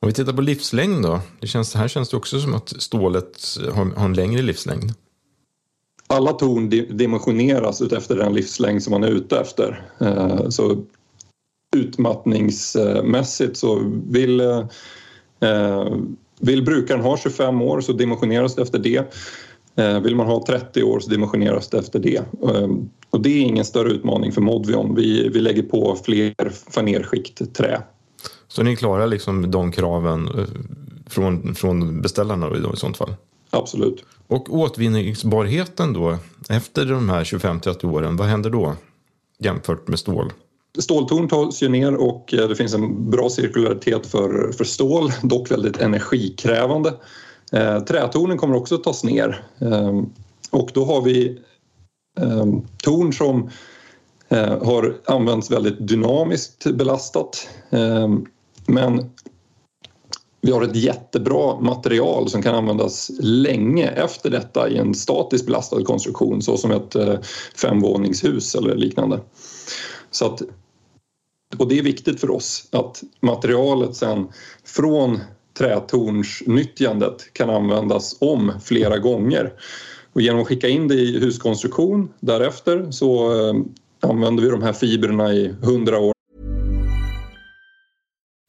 Om 0.00 0.08
vi 0.08 0.12
tittar 0.12 0.32
på 0.32 0.42
livslängd 0.42 1.02
då. 1.02 1.20
Det 1.40 1.46
känns, 1.46 1.74
här 1.74 1.88
känns 1.88 2.08
det 2.08 2.16
också 2.16 2.40
som 2.40 2.54
att 2.54 2.68
stålet 2.68 3.56
har, 3.72 3.84
har 3.84 4.04
en 4.04 4.14
längre 4.14 4.42
livslängd. 4.42 4.92
Alla 6.06 6.32
torn 6.32 6.68
dimensioneras 6.96 7.80
efter 7.80 8.16
den 8.16 8.34
livslängd 8.34 8.82
som 8.82 8.90
man 8.90 9.04
är 9.04 9.08
ute 9.08 9.38
efter. 9.40 9.82
Eh, 10.00 10.48
så 10.48 10.84
utmattningsmässigt 11.76 13.56
så 13.56 13.82
vill, 14.08 14.40
eh, 14.40 15.96
vill 16.40 16.64
brukaren 16.64 17.00
ha 17.00 17.16
25 17.16 17.62
år 17.62 17.80
så 17.80 17.92
dimensioneras 17.92 18.54
det 18.54 18.62
efter 18.62 18.78
det. 18.78 19.14
Eh, 19.78 20.00
vill 20.00 20.16
man 20.16 20.26
ha 20.26 20.44
30 20.46 20.82
år 20.82 21.00
så 21.00 21.10
dimensioneras 21.10 21.68
det 21.68 21.78
efter 21.78 21.98
det. 21.98 22.22
Och 23.10 23.20
det 23.20 23.28
är 23.28 23.40
ingen 23.40 23.64
större 23.64 23.90
utmaning 23.90 24.32
för 24.32 24.40
Modvion. 24.40 24.94
Vi, 24.94 25.28
vi 25.28 25.40
lägger 25.40 25.62
på 25.62 25.98
fler 26.04 26.34
fanerskikt 26.70 27.54
trä 27.54 27.82
så 28.48 28.62
ni 28.62 28.76
klarar 28.76 29.06
liksom 29.06 29.50
de 29.50 29.72
kraven 29.72 30.28
eh, 30.28 30.44
från, 31.06 31.54
från 31.54 32.02
beställarna 32.02 32.56
i 32.74 32.76
sånt 32.76 32.96
fall? 32.96 33.14
Absolut. 33.50 34.04
Och 34.26 34.54
återvinningsbarheten 34.54 35.92
då, 35.92 36.18
efter 36.48 36.86
de 36.86 37.08
här 37.08 37.24
25-30 37.24 37.86
åren, 37.86 38.16
vad 38.16 38.26
händer 38.26 38.50
då 38.50 38.76
jämfört 39.38 39.88
med 39.88 39.98
stål? 39.98 40.32
Ståltorn 40.78 41.28
tas 41.28 41.62
ju 41.62 41.68
ner 41.68 41.94
och 41.94 42.34
eh, 42.34 42.48
det 42.48 42.56
finns 42.56 42.74
en 42.74 43.10
bra 43.10 43.30
cirkularitet 43.30 44.06
för, 44.06 44.52
för 44.52 44.64
stål, 44.64 45.12
dock 45.22 45.50
väldigt 45.50 45.80
energikrävande. 45.80 46.94
Eh, 47.52 47.80
trätornen 47.80 48.38
kommer 48.38 48.56
också 48.56 48.78
tas 48.78 49.04
ner 49.04 49.44
eh, 49.58 50.02
och 50.50 50.70
då 50.74 50.84
har 50.84 51.02
vi 51.02 51.40
eh, 52.20 52.46
torn 52.82 53.12
som 53.12 53.50
eh, 54.28 54.64
har 54.64 54.96
använts 55.04 55.50
väldigt 55.50 55.88
dynamiskt 55.88 56.64
belastat. 56.66 57.48
Eh, 57.70 58.08
men 58.66 59.10
vi 60.40 60.52
har 60.52 60.62
ett 60.62 60.76
jättebra 60.76 61.60
material 61.60 62.30
som 62.30 62.42
kan 62.42 62.54
användas 62.54 63.10
länge 63.20 63.88
efter 63.88 64.30
detta 64.30 64.68
i 64.68 64.78
en 64.78 64.94
statiskt 64.94 65.46
belastad 65.46 65.84
konstruktion 65.84 66.42
såsom 66.42 66.70
ett 66.70 66.94
eh, 66.94 67.20
femvåningshus 67.56 68.54
eller 68.54 68.74
liknande. 68.74 69.20
Så 70.10 70.26
att, 70.26 70.42
och 71.58 71.68
det 71.68 71.78
är 71.78 71.82
viktigt 71.82 72.20
för 72.20 72.30
oss 72.30 72.68
att 72.72 73.02
materialet 73.20 73.96
sen 73.96 74.28
från 74.64 75.20
trätornsnyttjandet 75.58 77.32
kan 77.32 77.50
användas 77.50 78.16
om 78.20 78.52
flera 78.64 78.98
gånger. 78.98 79.52
Och 80.12 80.20
genom 80.20 80.40
att 80.40 80.46
skicka 80.46 80.68
in 80.68 80.88
det 80.88 80.94
i 80.94 81.18
huskonstruktion 81.18 82.12
därefter 82.20 82.90
så 82.90 83.32
eh, 83.32 83.54
använder 84.10 84.42
vi 84.42 84.48
de 84.48 84.62
här 84.62 84.72
fibrerna 84.72 85.32
i 85.32 85.54
hundra 85.62 85.98
år 85.98 86.12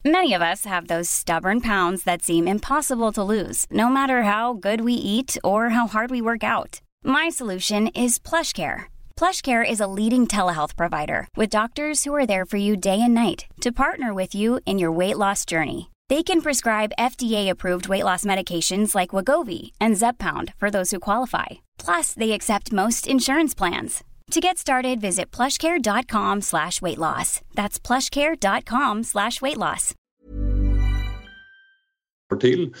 Many 0.04 0.32
of 0.32 0.42
us 0.42 0.64
have 0.64 0.86
those 0.86 1.10
stubborn 1.10 1.60
pounds 1.60 2.04
that 2.04 2.22
seem 2.22 2.48
impossible 2.48 3.12
to 3.12 3.22
lose, 3.22 3.66
no 3.70 3.90
matter 3.90 4.22
how 4.22 4.54
good 4.54 4.80
we 4.80 4.94
eat 4.94 5.36
or 5.44 5.68
how 5.68 5.86
hard 5.86 6.10
we 6.10 6.22
work 6.22 6.42
out. 6.42 6.80
My 7.04 7.28
solution 7.28 7.86
is 7.88 8.18
PlushCare. 8.18 8.84
PlushCare 9.16 9.70
is 9.70 9.80
a 9.80 9.86
leading 9.86 10.26
telehealth 10.26 10.74
provider 10.74 11.28
with 11.36 11.50
doctors 11.50 12.04
who 12.04 12.14
are 12.14 12.26
there 12.26 12.46
for 12.46 12.56
you 12.56 12.76
day 12.76 12.98
and 13.02 13.14
night 13.14 13.44
to 13.60 13.72
partner 13.72 14.14
with 14.14 14.34
you 14.34 14.60
in 14.64 14.78
your 14.78 14.90
weight 14.90 15.18
loss 15.18 15.44
journey. 15.44 15.90
They 16.10 16.24
can 16.24 16.40
prescribe 16.40 16.96
FDA-approved 16.98 17.88
weight 17.88 18.02
loss 18.02 18.24
medications 18.24 18.96
like 18.96 19.14
Wagovi 19.14 19.70
and 19.80 19.96
Zeppound 19.96 20.52
for 20.58 20.68
those 20.68 20.90
who 20.90 20.98
qualify. 20.98 21.46
Plus, 21.78 22.14
they 22.14 22.32
accept 22.32 22.72
most 22.72 23.06
insurance 23.06 23.54
plans. 23.54 24.02
To 24.32 24.40
get 24.40 24.58
started, 24.58 25.00
visit 25.00 25.30
plushcare.com 25.30 26.40
slash 26.40 26.82
weight 26.82 26.98
loss. 26.98 27.40
That's 27.54 27.78
plushcare.com 27.78 29.04
slash 29.04 29.40
weight 29.40 29.56
loss. 29.56 29.94
till 32.40 32.74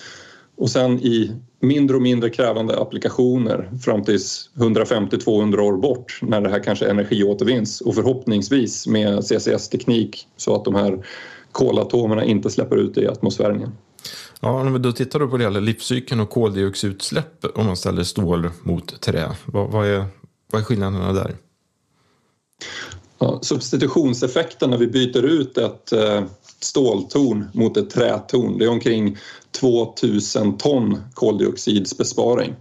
och 0.56 0.70
sen 0.70 0.98
i 0.98 1.36
mindre 1.60 1.96
och 1.96 2.02
mindre 2.02 2.30
krävande 2.30 2.80
applikationer 2.80 3.70
fram 3.84 4.04
tills 4.04 4.50
150-200 4.54 5.60
år 5.60 5.76
bort 5.76 6.18
när 6.22 6.40
det 6.40 6.48
här 6.48 6.62
kanske 6.62 6.90
energiåtervinns 6.90 7.80
och 7.80 7.94
förhoppningsvis 7.94 8.86
med 8.86 9.24
CCS-teknik 9.24 10.26
så 10.36 10.54
att 10.54 10.64
de 10.64 10.74
här 10.74 11.04
kolatomerna 11.52 12.24
inte 12.24 12.50
släpper 12.50 12.76
ut 12.76 12.98
i 12.98 13.06
atmosfären. 13.06 13.72
Ja, 14.40 14.60
om 14.60 14.72
vi 14.72 14.78
då 14.78 14.92
tittar 14.92 15.26
på 15.26 15.36
det 15.36 15.44
gäller 15.44 15.60
livscykeln 15.60 16.20
och 16.20 16.30
koldioxidutsläpp 16.30 17.44
om 17.54 17.66
man 17.66 17.76
ställer 17.76 18.02
stål 18.02 18.50
mot 18.62 19.00
trä. 19.00 19.36
Vad, 19.46 19.70
vad, 19.70 19.86
är, 19.86 20.04
vad 20.52 20.60
är 20.60 20.64
skillnaderna 20.64 21.12
där? 21.12 21.36
Ja, 23.18 23.38
substitutionseffekten 23.42 24.70
när 24.70 24.78
vi 24.78 24.86
byter 24.86 25.24
ut 25.24 25.58
ett 25.58 25.92
eh, 25.92 26.22
ståltorn 26.60 27.48
mot 27.52 27.76
ett 27.76 27.90
trätorn 27.90 28.58
det 28.58 28.64
är 28.64 28.68
omkring 28.68 29.16
2000 29.50 30.56
ton 30.56 31.00
koldioxidsbesparing. 31.14 32.54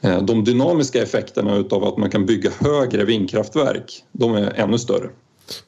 Eh, 0.00 0.22
de 0.22 0.44
dynamiska 0.44 1.02
effekterna 1.02 1.64
av 1.70 1.84
att 1.84 1.96
man 1.96 2.10
kan 2.10 2.26
bygga 2.26 2.50
högre 2.58 3.04
vindkraftverk 3.04 4.04
de 4.12 4.34
är 4.34 4.52
ännu 4.54 4.78
större. 4.78 5.10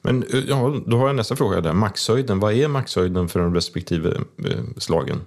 Men 0.01 0.23
eh, 0.23 0.39
ja, 0.47 0.75
då 0.85 0.97
har 0.97 1.07
jag 1.07 1.15
nästa 1.15 1.35
fråga 1.35 1.61
där. 1.61 1.73
Maxhöjden, 1.73 2.39
vad 2.39 2.53
är 2.53 2.67
maxhöjden 2.67 3.29
för 3.29 3.39
de 3.39 3.55
respektive 3.55 4.09
eh, 4.45 4.63
slagen? 4.77 5.21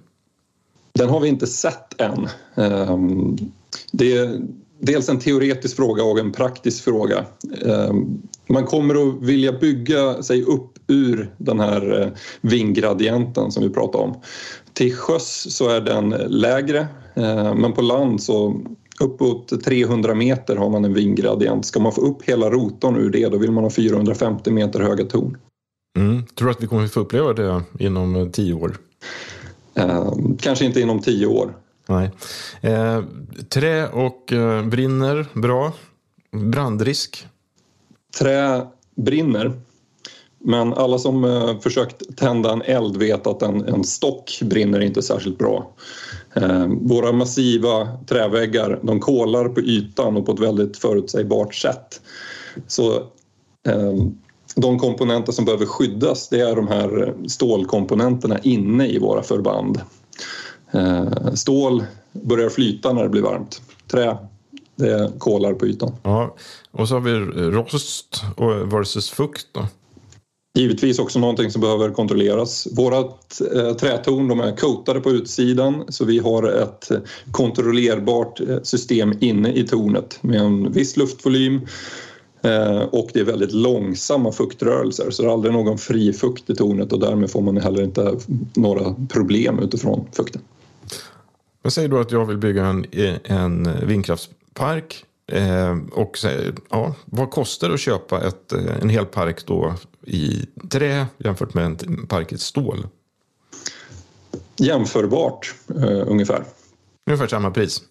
Den 0.93 1.09
har 1.09 1.19
vi 1.19 1.27
inte 1.27 1.47
sett 1.47 2.01
än. 2.01 2.27
Ehm, 2.55 3.37
det 3.91 4.17
är 4.17 4.41
dels 4.79 5.09
en 5.09 5.19
teoretisk 5.19 5.75
fråga 5.75 6.03
och 6.03 6.19
en 6.19 6.31
praktisk 6.31 6.83
fråga. 6.83 7.25
Ehm, 7.65 8.21
man 8.47 8.65
kommer 8.65 9.09
att 9.09 9.21
vilja 9.21 9.51
bygga 9.51 10.23
sig 10.23 10.43
upp 10.43 10.71
ur 10.87 11.33
den 11.37 11.59
här 11.59 12.01
eh, 12.01 12.07
vindgradienten 12.41 13.51
som 13.51 13.63
vi 13.63 13.69
pratade 13.69 14.03
om. 14.03 14.21
Till 14.73 14.95
sjöss 14.95 15.55
så 15.55 15.69
är 15.69 15.81
den 15.81 16.09
lägre 16.09 16.87
men 17.55 17.73
på 17.73 17.81
land 17.81 18.23
så 18.23 18.61
uppåt 18.99 19.63
300 19.63 20.15
meter 20.15 20.55
har 20.55 20.69
man 20.69 20.85
en 20.85 20.93
vindgradient. 20.93 21.65
Ska 21.65 21.79
man 21.79 21.91
få 21.91 22.01
upp 22.01 22.23
hela 22.23 22.49
rotorn 22.49 22.95
ur 22.95 23.09
det 23.09 23.29
då 23.29 23.37
vill 23.37 23.51
man 23.51 23.63
ha 23.63 23.71
450 23.71 24.51
meter 24.51 24.79
höga 24.79 25.05
torn. 25.05 25.37
Mm. 25.97 26.25
Tror 26.25 26.47
du 26.47 26.51
att 26.51 26.63
vi 26.63 26.67
kommer 26.67 26.83
att 26.83 26.91
få 26.91 26.99
uppleva 26.99 27.33
det 27.33 27.63
inom 27.79 28.15
eh, 28.15 28.29
tio 28.29 28.53
år? 28.53 28.77
Eh, 29.75 30.13
kanske 30.39 30.65
inte 30.65 30.81
inom 30.81 31.01
tio 31.01 31.27
år. 31.27 31.53
Nej. 31.87 32.11
Eh, 32.61 33.03
trä 33.49 33.87
och 33.87 34.33
eh, 34.33 34.65
brinner 34.65 35.25
bra. 35.33 35.73
Brandrisk? 36.31 37.27
Trä 38.19 38.67
brinner. 38.95 39.53
Men 40.39 40.73
alla 40.73 40.97
som 40.97 41.23
eh, 41.23 41.59
försökt 41.59 42.17
tända 42.17 42.51
en 42.51 42.61
eld 42.61 42.97
vet 42.97 43.27
att 43.27 43.41
en, 43.41 43.65
en 43.65 43.83
stock 43.83 44.39
brinner 44.43 44.79
inte 44.79 45.01
särskilt 45.01 45.37
bra. 45.37 45.71
Ehm, 46.33 46.87
våra 46.87 47.11
massiva 47.11 47.97
träväggar 48.07 48.79
de 48.81 48.99
kolar 48.99 49.49
på 49.49 49.61
ytan 49.61 50.17
och 50.17 50.25
på 50.25 50.31
ett 50.31 50.39
väldigt 50.39 50.77
förutsägbart 50.77 51.55
sätt. 51.55 52.01
Så 52.67 52.93
ehm, 53.67 54.17
de 54.55 54.79
komponenter 54.79 55.31
som 55.31 55.45
behöver 55.45 55.65
skyddas 55.65 56.29
det 56.29 56.39
är 56.39 56.55
de 56.55 56.67
här 56.67 57.13
stålkomponenterna 57.27 58.39
inne 58.39 58.87
i 58.87 58.99
våra 58.99 59.23
förband. 59.23 59.81
Ehm, 60.71 61.35
stål 61.35 61.83
börjar 62.11 62.49
flyta 62.49 62.93
när 62.93 63.03
det 63.03 63.09
blir 63.09 63.21
varmt. 63.21 63.61
Trä 63.91 64.17
det 64.75 65.11
kolar 65.17 65.53
på 65.53 65.67
ytan. 65.67 65.95
Ja, 66.03 66.35
och 66.71 66.87
så 66.87 66.93
har 66.93 67.01
vi 67.01 67.11
rost 67.51 68.23
versus 68.71 69.09
fukt. 69.09 69.47
Då. 69.51 69.67
Givetvis 70.59 70.99
också 70.99 71.19
någonting 71.19 71.51
som 71.51 71.61
behöver 71.61 71.89
kontrolleras. 71.89 72.67
Våra 72.71 72.97
eh, 72.97 73.73
trätorn 73.73 74.27
de 74.27 74.39
är 74.39 74.55
coatade 74.55 74.99
på 74.99 75.09
utsidan 75.09 75.85
så 75.87 76.05
vi 76.05 76.19
har 76.19 76.43
ett 76.43 76.91
kontrollerbart 77.31 78.39
eh, 78.39 78.61
system 78.63 79.13
inne 79.19 79.53
i 79.53 79.67
tornet 79.67 80.17
med 80.21 80.41
en 80.41 80.71
viss 80.71 80.97
luftvolym 80.97 81.61
eh, 82.41 82.81
och 82.81 83.09
det 83.13 83.19
är 83.19 83.23
väldigt 83.23 83.51
långsamma 83.51 84.31
fuktrörelser 84.31 85.11
så 85.11 85.21
det 85.21 85.27
är 85.27 85.33
aldrig 85.33 85.53
någon 85.53 85.77
fri 85.77 86.13
fukt 86.13 86.49
i 86.49 86.55
tornet 86.55 86.93
och 86.93 86.99
därmed 86.99 87.31
får 87.31 87.41
man 87.41 87.57
heller 87.57 87.83
inte 87.83 88.15
några 88.53 88.95
problem 89.09 89.59
utifrån 89.59 90.07
fukten. 90.11 90.41
Men 91.63 91.71
säg 91.71 91.87
då 91.87 91.99
att 91.99 92.11
jag 92.11 92.25
vill 92.25 92.37
bygga 92.37 92.65
en, 92.65 92.85
en 93.23 93.87
vindkraftspark 93.87 95.05
Eh, 95.31 95.77
och 95.91 96.17
ja, 96.69 96.95
vad 97.05 97.31
kostar 97.31 97.67
det 97.67 97.73
att 97.73 97.79
köpa 97.79 98.27
ett, 98.27 98.53
eh, 98.53 98.81
en 98.81 98.89
hel 98.89 99.05
park 99.05 99.45
då 99.45 99.73
i 100.05 100.45
trä 100.69 101.05
jämfört 101.17 101.53
med 101.53 101.65
en 101.65 102.07
park 102.07 102.31
i 102.31 102.37
stål? 102.37 102.87
Jämförbart 104.57 105.55
eh, 105.75 106.07
ungefär. 106.07 106.43
Ungefär 107.07 107.27
samma 107.27 107.51
pris? 107.51 107.81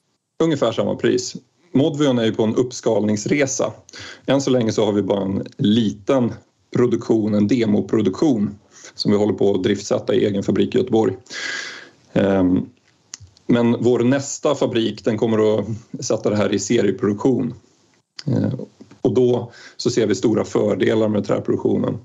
Ungefär 0.42 0.72
samma 0.72 0.94
pris. 0.94 1.36
Modvion 1.72 2.18
är 2.18 2.24
ju 2.24 2.34
på 2.34 2.42
en 2.42 2.54
uppskalningsresa. 2.54 3.72
Än 4.26 4.40
så 4.40 4.50
länge 4.50 4.72
så 4.72 4.84
har 4.84 4.92
vi 4.92 5.02
bara 5.02 5.22
en 5.22 5.46
liten 5.56 6.32
produktion, 6.76 7.34
en 7.34 7.48
demoproduktion 7.48 8.58
som 8.94 9.12
vi 9.12 9.18
håller 9.18 9.32
på 9.32 9.54
att 9.54 9.62
driftsätta 9.62 10.14
i 10.14 10.24
egen 10.24 10.42
fabrik 10.42 10.74
i 10.74 10.78
Göteborg. 10.78 11.16
Ehm, 12.12 12.66
men 13.48 13.76
vår 13.80 14.00
nästa 14.00 14.54
fabrik 14.54 15.04
den 15.04 15.18
kommer 15.18 15.58
att 15.58 15.66
sätta 16.00 16.30
det 16.30 16.36
här 16.36 16.54
i 16.54 16.58
serieproduktion. 16.58 17.54
Eh, 18.26 18.52
och 19.00 19.14
då 19.14 19.52
så 19.76 19.90
ser 19.90 20.06
vi 20.06 20.14
stora 20.14 20.44
fördelar 20.44 21.08
med 21.08 21.26
träproduktionen. 21.26 21.98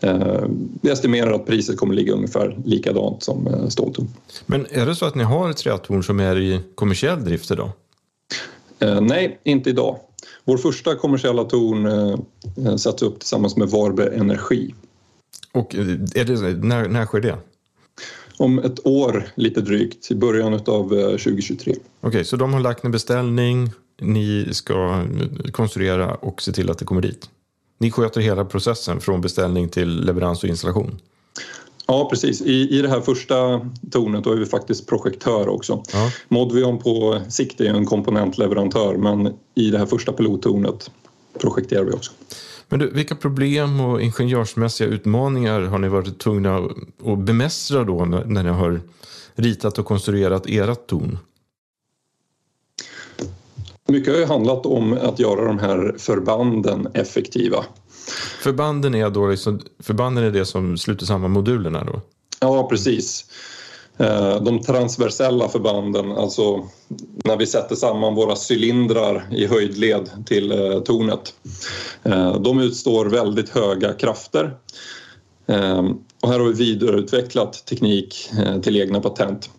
Eh, 0.00 0.44
vi 0.82 0.90
estimerar 0.90 1.32
att 1.32 1.46
priset 1.46 1.76
kommer 1.76 1.94
ligga 1.94 2.12
ungefär 2.12 2.58
likadant 2.64 3.22
som 3.22 3.46
eh, 3.46 3.68
ståltorn. 3.68 4.08
Men 4.46 4.66
är 4.70 4.86
det 4.86 4.94
så 4.94 5.06
att 5.06 5.14
ni 5.14 5.24
har 5.24 5.50
ett 5.50 5.56
trätorn 5.56 6.02
som 6.02 6.20
är 6.20 6.38
i 6.38 6.60
kommersiell 6.74 7.24
drift 7.24 7.50
idag? 7.50 7.70
Nej, 9.00 9.40
inte 9.44 9.70
idag. 9.70 9.96
Vår 10.44 10.56
första 10.56 10.96
kommersiella 10.96 11.44
torn 11.44 11.88
sätts 12.78 13.02
upp 13.02 13.18
tillsammans 13.18 13.56
med 13.56 13.68
Varberg 13.68 14.16
Energi. 14.16 14.74
Och 15.52 15.74
är 15.74 16.24
det, 16.24 16.64
när, 16.64 16.88
när 16.88 17.06
sker 17.06 17.20
det? 17.20 17.36
Om 18.40 18.58
ett 18.58 18.86
år 18.86 19.28
lite 19.34 19.60
drygt, 19.60 20.10
i 20.10 20.14
början 20.14 20.54
av 20.54 20.88
2023. 20.88 21.72
Okej, 21.72 22.08
okay, 22.08 22.24
så 22.24 22.36
de 22.36 22.52
har 22.52 22.60
lagt 22.60 22.84
en 22.84 22.90
beställning, 22.90 23.70
ni 24.00 24.48
ska 24.52 25.04
konstruera 25.52 26.14
och 26.14 26.42
se 26.42 26.52
till 26.52 26.70
att 26.70 26.78
det 26.78 26.84
kommer 26.84 27.02
dit? 27.02 27.28
Ni 27.78 27.90
sköter 27.90 28.20
hela 28.20 28.44
processen 28.44 29.00
från 29.00 29.20
beställning 29.20 29.68
till 29.68 30.04
leverans 30.04 30.42
och 30.42 30.48
installation? 30.48 30.98
Ja, 31.86 32.08
precis. 32.10 32.42
I, 32.42 32.78
I 32.78 32.82
det 32.82 32.88
här 32.88 33.00
första 33.00 33.60
tornet 33.90 34.24
då 34.24 34.32
är 34.32 34.36
vi 34.36 34.46
faktiskt 34.46 34.86
projektör 34.86 35.48
också. 35.48 35.82
Ja. 35.92 36.10
Modvion 36.28 36.78
på 36.78 37.20
sikt 37.28 37.60
är 37.60 37.74
en 37.74 37.86
komponentleverantör 37.86 38.96
men 38.96 39.34
i 39.54 39.70
det 39.70 39.78
här 39.78 39.86
första 39.86 40.12
pilottornet 40.12 40.90
projekterar 41.40 41.84
vi 41.84 41.92
också. 41.92 42.12
Men 42.70 42.78
du, 42.78 42.90
vilka 42.90 43.14
problem 43.14 43.80
och 43.80 44.02
ingenjörsmässiga 44.02 44.88
utmaningar 44.88 45.60
har 45.60 45.78
ni 45.78 45.88
varit 45.88 46.18
tvungna 46.18 46.70
att 47.04 47.18
bemästra 47.18 47.84
då 47.84 48.04
när 48.04 48.42
ni 48.42 48.50
har 48.50 48.80
ritat 49.34 49.78
och 49.78 49.86
konstruerat 49.86 50.44
ert 50.46 50.86
torn? 50.86 51.18
Mycket 53.88 54.12
har 54.12 54.20
ju 54.20 54.26
handlat 54.26 54.66
om 54.66 54.92
att 54.92 55.18
göra 55.18 55.44
de 55.44 55.58
här 55.58 55.94
förbanden 55.98 56.88
effektiva. 56.94 57.64
Förbanden 58.40 58.94
är, 58.94 59.10
då 59.10 59.26
liksom, 59.26 59.60
förbanden 59.78 60.24
är 60.24 60.30
det 60.30 60.46
som 60.46 60.78
sluter 60.78 61.06
samman 61.06 61.30
modulerna 61.30 61.84
då? 61.84 62.00
Ja, 62.40 62.68
precis. 62.68 63.24
Eh, 64.00 64.42
de 64.42 64.60
transversella 64.62 65.48
förbanden, 65.48 66.12
alltså 66.12 66.68
när 67.24 67.36
vi 67.36 67.46
sätter 67.46 67.74
samman 67.74 68.14
våra 68.14 68.36
cylindrar 68.50 69.28
i 69.30 69.46
höjdled 69.46 70.10
till 70.26 70.52
eh, 70.52 70.80
tornet. 70.80 71.34
Eh, 72.02 72.40
de 72.40 72.60
utstår 72.60 73.06
väldigt 73.06 73.48
höga 73.48 73.92
krafter. 73.92 74.56
Och 76.22 76.28
här 76.28 76.38
har 76.38 76.46
vi 76.46 76.52
vidareutvecklat 76.52 77.66
teknik 77.66 78.30
till 78.62 78.76
egna 78.76 79.00
patent. 79.00 79.50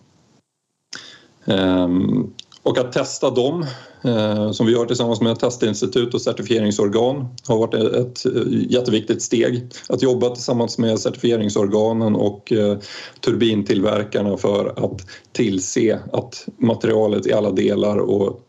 Och 2.63 2.77
att 2.77 2.91
testa 2.91 3.29
dem, 3.29 3.65
eh, 4.03 4.51
som 4.51 4.65
vi 4.65 4.71
gör 4.71 4.85
tillsammans 4.85 5.21
med 5.21 5.39
testinstitut 5.39 6.13
och 6.13 6.21
certifieringsorgan, 6.21 7.27
har 7.47 7.57
varit 7.57 7.73
ett 7.73 8.25
eh, 8.25 8.71
jätteviktigt 8.71 9.21
steg. 9.21 9.69
Att 9.89 10.01
jobba 10.01 10.29
tillsammans 10.29 10.77
med 10.77 10.99
certifieringsorganen 10.99 12.15
och 12.15 12.51
eh, 12.51 12.77
turbintillverkarna 13.21 14.37
för 14.37 14.85
att 14.85 15.01
tillse 15.31 15.99
att 16.11 16.47
materialet 16.57 17.27
i 17.27 17.33
alla 17.33 17.51
delar 17.51 17.97
och 17.97 18.39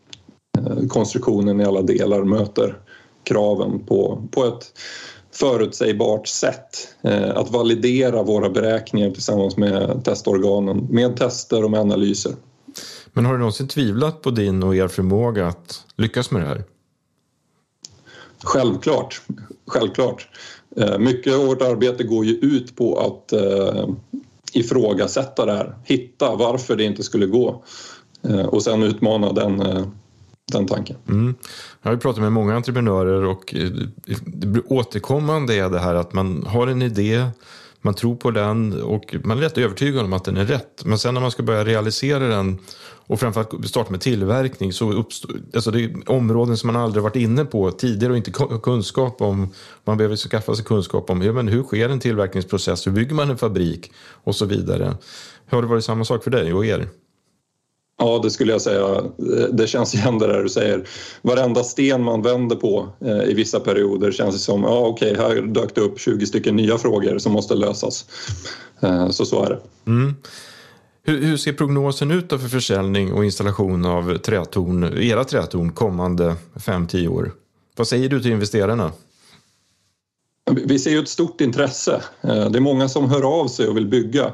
eh, 0.57 0.87
konstruktionen 0.87 1.61
i 1.61 1.65
alla 1.65 1.81
delar 1.81 2.23
möter 2.23 2.77
kraven 3.23 3.85
på, 3.85 4.27
på 4.31 4.45
ett 4.45 4.71
förutsägbart 5.31 6.27
sätt. 6.27 6.95
Eh, 7.01 7.37
att 7.37 7.51
validera 7.51 8.23
våra 8.23 8.49
beräkningar 8.49 9.11
tillsammans 9.11 9.57
med 9.57 10.01
testorganen 10.05 10.87
med 10.89 11.17
tester 11.17 11.63
och 11.63 11.71
med 11.71 11.79
analyser. 11.79 12.33
Men 13.13 13.25
har 13.25 13.33
du 13.33 13.39
någonsin 13.39 13.67
tvivlat 13.67 14.21
på 14.21 14.31
din 14.31 14.63
och 14.63 14.75
er 14.75 14.87
förmåga 14.87 15.47
att 15.47 15.85
lyckas 15.95 16.31
med 16.31 16.41
det 16.41 16.47
här? 16.47 16.63
Självklart. 18.43 19.21
Självklart. 19.67 20.27
Eh, 20.77 20.97
mycket 20.97 21.33
av 21.33 21.45
vårt 21.45 21.61
arbete 21.61 22.03
går 22.03 22.25
ju 22.25 22.33
ut 22.33 22.75
på 22.75 22.99
att 22.99 23.33
eh, 23.33 23.89
ifrågasätta 24.53 25.45
det 25.45 25.53
här, 25.53 25.75
hitta 25.83 26.35
varför 26.35 26.75
det 26.75 26.83
inte 26.83 27.03
skulle 27.03 27.25
gå 27.25 27.63
eh, 28.29 28.45
och 28.45 28.63
sen 28.63 28.83
utmana 28.83 29.31
den, 29.31 29.57
den 30.51 30.67
tanken. 30.67 30.95
Mm. 31.09 31.35
Jag 31.81 31.91
har 31.91 31.97
pratat 31.97 32.21
med 32.21 32.31
många 32.31 32.55
entreprenörer 32.55 33.23
och 33.23 33.55
det 34.25 34.61
återkommande 34.67 35.55
är 35.55 35.69
det 35.69 35.79
här 35.79 35.95
att 35.95 36.13
man 36.13 36.45
har 36.47 36.67
en 36.67 36.81
idé 36.81 37.25
man 37.83 37.93
tror 37.93 38.15
på 38.15 38.31
den 38.31 38.81
och 38.81 39.15
man 39.23 39.37
är 39.37 39.41
rätt 39.41 39.57
övertygad 39.57 40.05
om 40.05 40.13
att 40.13 40.25
den 40.25 40.37
är 40.37 40.45
rätt. 40.45 40.85
Men 40.85 40.97
sen 40.97 41.13
när 41.13 41.21
man 41.21 41.31
ska 41.31 41.43
börja 41.43 41.65
realisera 41.65 42.27
den 42.27 42.57
och 43.07 43.19
framförallt 43.19 43.67
starta 43.67 43.91
med 43.91 44.01
tillverkning 44.01 44.73
så 44.73 44.91
uppstår 44.91 45.31
alltså 45.53 45.71
det 45.71 45.83
är 45.83 46.11
områden 46.11 46.57
som 46.57 46.67
man 46.67 46.81
aldrig 46.81 47.03
varit 47.03 47.15
inne 47.15 47.45
på 47.45 47.71
tidigare 47.71 48.11
och 48.11 48.17
inte 48.17 48.31
kunskap 48.63 49.21
om. 49.21 49.53
Man 49.83 49.97
behöver 49.97 50.15
skaffa 50.15 50.55
sig 50.55 50.65
kunskap 50.65 51.09
om 51.09 51.21
ja, 51.21 51.33
men 51.33 51.47
hur 51.47 51.63
sker 51.63 51.89
en 51.89 51.99
tillverkningsprocess, 51.99 52.87
hur 52.87 52.91
bygger 52.91 53.15
man 53.15 53.29
en 53.29 53.37
fabrik 53.37 53.91
och 54.23 54.35
så 54.35 54.45
vidare. 54.45 54.95
Har 55.49 55.61
det 55.61 55.67
varit 55.67 55.83
samma 55.83 56.05
sak 56.05 56.23
för 56.23 56.31
dig 56.31 56.53
och 56.53 56.65
er? 56.65 56.87
Ja, 58.05 58.19
det 58.23 58.31
skulle 58.31 58.51
jag 58.51 58.61
säga. 58.61 59.03
Det 59.51 59.67
känns 59.67 59.95
igen 59.95 60.19
det 60.19 60.27
där 60.27 60.43
du 60.43 60.49
säger. 60.49 60.83
Varenda 61.21 61.63
sten 61.63 62.03
man 62.03 62.21
vänder 62.21 62.55
på 62.55 62.89
eh, 63.05 63.23
i 63.23 63.33
vissa 63.33 63.59
perioder 63.59 64.11
känns 64.11 64.35
det 64.35 64.39
som, 64.39 64.63
ja 64.63 64.79
okej, 64.79 65.15
här 65.17 65.41
dök 65.41 65.75
det 65.75 65.81
upp 65.81 65.99
20 65.99 66.25
stycken 66.25 66.55
nya 66.55 66.77
frågor 66.77 67.17
som 67.17 67.31
måste 67.31 67.55
lösas. 67.55 68.05
Eh, 68.81 69.09
så 69.09 69.25
så 69.25 69.45
är 69.45 69.49
det. 69.49 69.59
Mm. 69.91 70.15
Hur, 71.03 71.21
hur, 71.21 71.37
ser 71.37 71.53
prognosen 71.53 72.11
ut 72.11 72.29
för 72.29 72.37
försäljning 72.37 73.13
och 73.13 73.25
installation 73.25 73.85
av 73.85 74.17
trätorn, 74.17 74.97
era 74.97 75.23
trätorn 75.23 75.71
kommande 75.71 76.35
5-10 76.55 77.07
år? 77.07 77.31
Vad 77.75 77.87
säger 77.87 78.09
du 78.09 78.21
till 78.21 78.31
investerarna? 78.31 78.91
Vi 80.51 80.79
ser 80.79 80.91
ju 80.91 80.99
ett 80.99 81.09
stort 81.09 81.41
intresse. 81.41 82.01
Eh, 82.21 82.49
det 82.49 82.57
är 82.57 82.61
många 82.61 82.89
som 82.89 83.09
hör 83.09 83.41
av 83.41 83.47
sig 83.47 83.67
och 83.67 83.77
vill 83.77 83.87
bygga. 83.87 84.33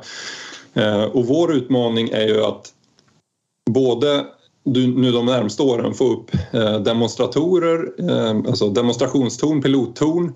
Och 1.12 1.26
vår 1.26 1.54
utmaning 1.54 2.10
är 2.10 2.28
ju 2.28 2.44
att 2.44 2.74
både 3.74 4.26
nu 4.64 5.12
de 5.12 5.26
närmsta 5.26 5.64
åren 5.64 5.94
få 5.94 6.14
upp 6.14 6.32
eh, 6.52 6.80
demonstratorer, 6.80 7.92
eh, 8.10 8.38
alltså 8.38 8.70
demonstrationstorn, 8.70 9.62
pilottorn 9.62 10.34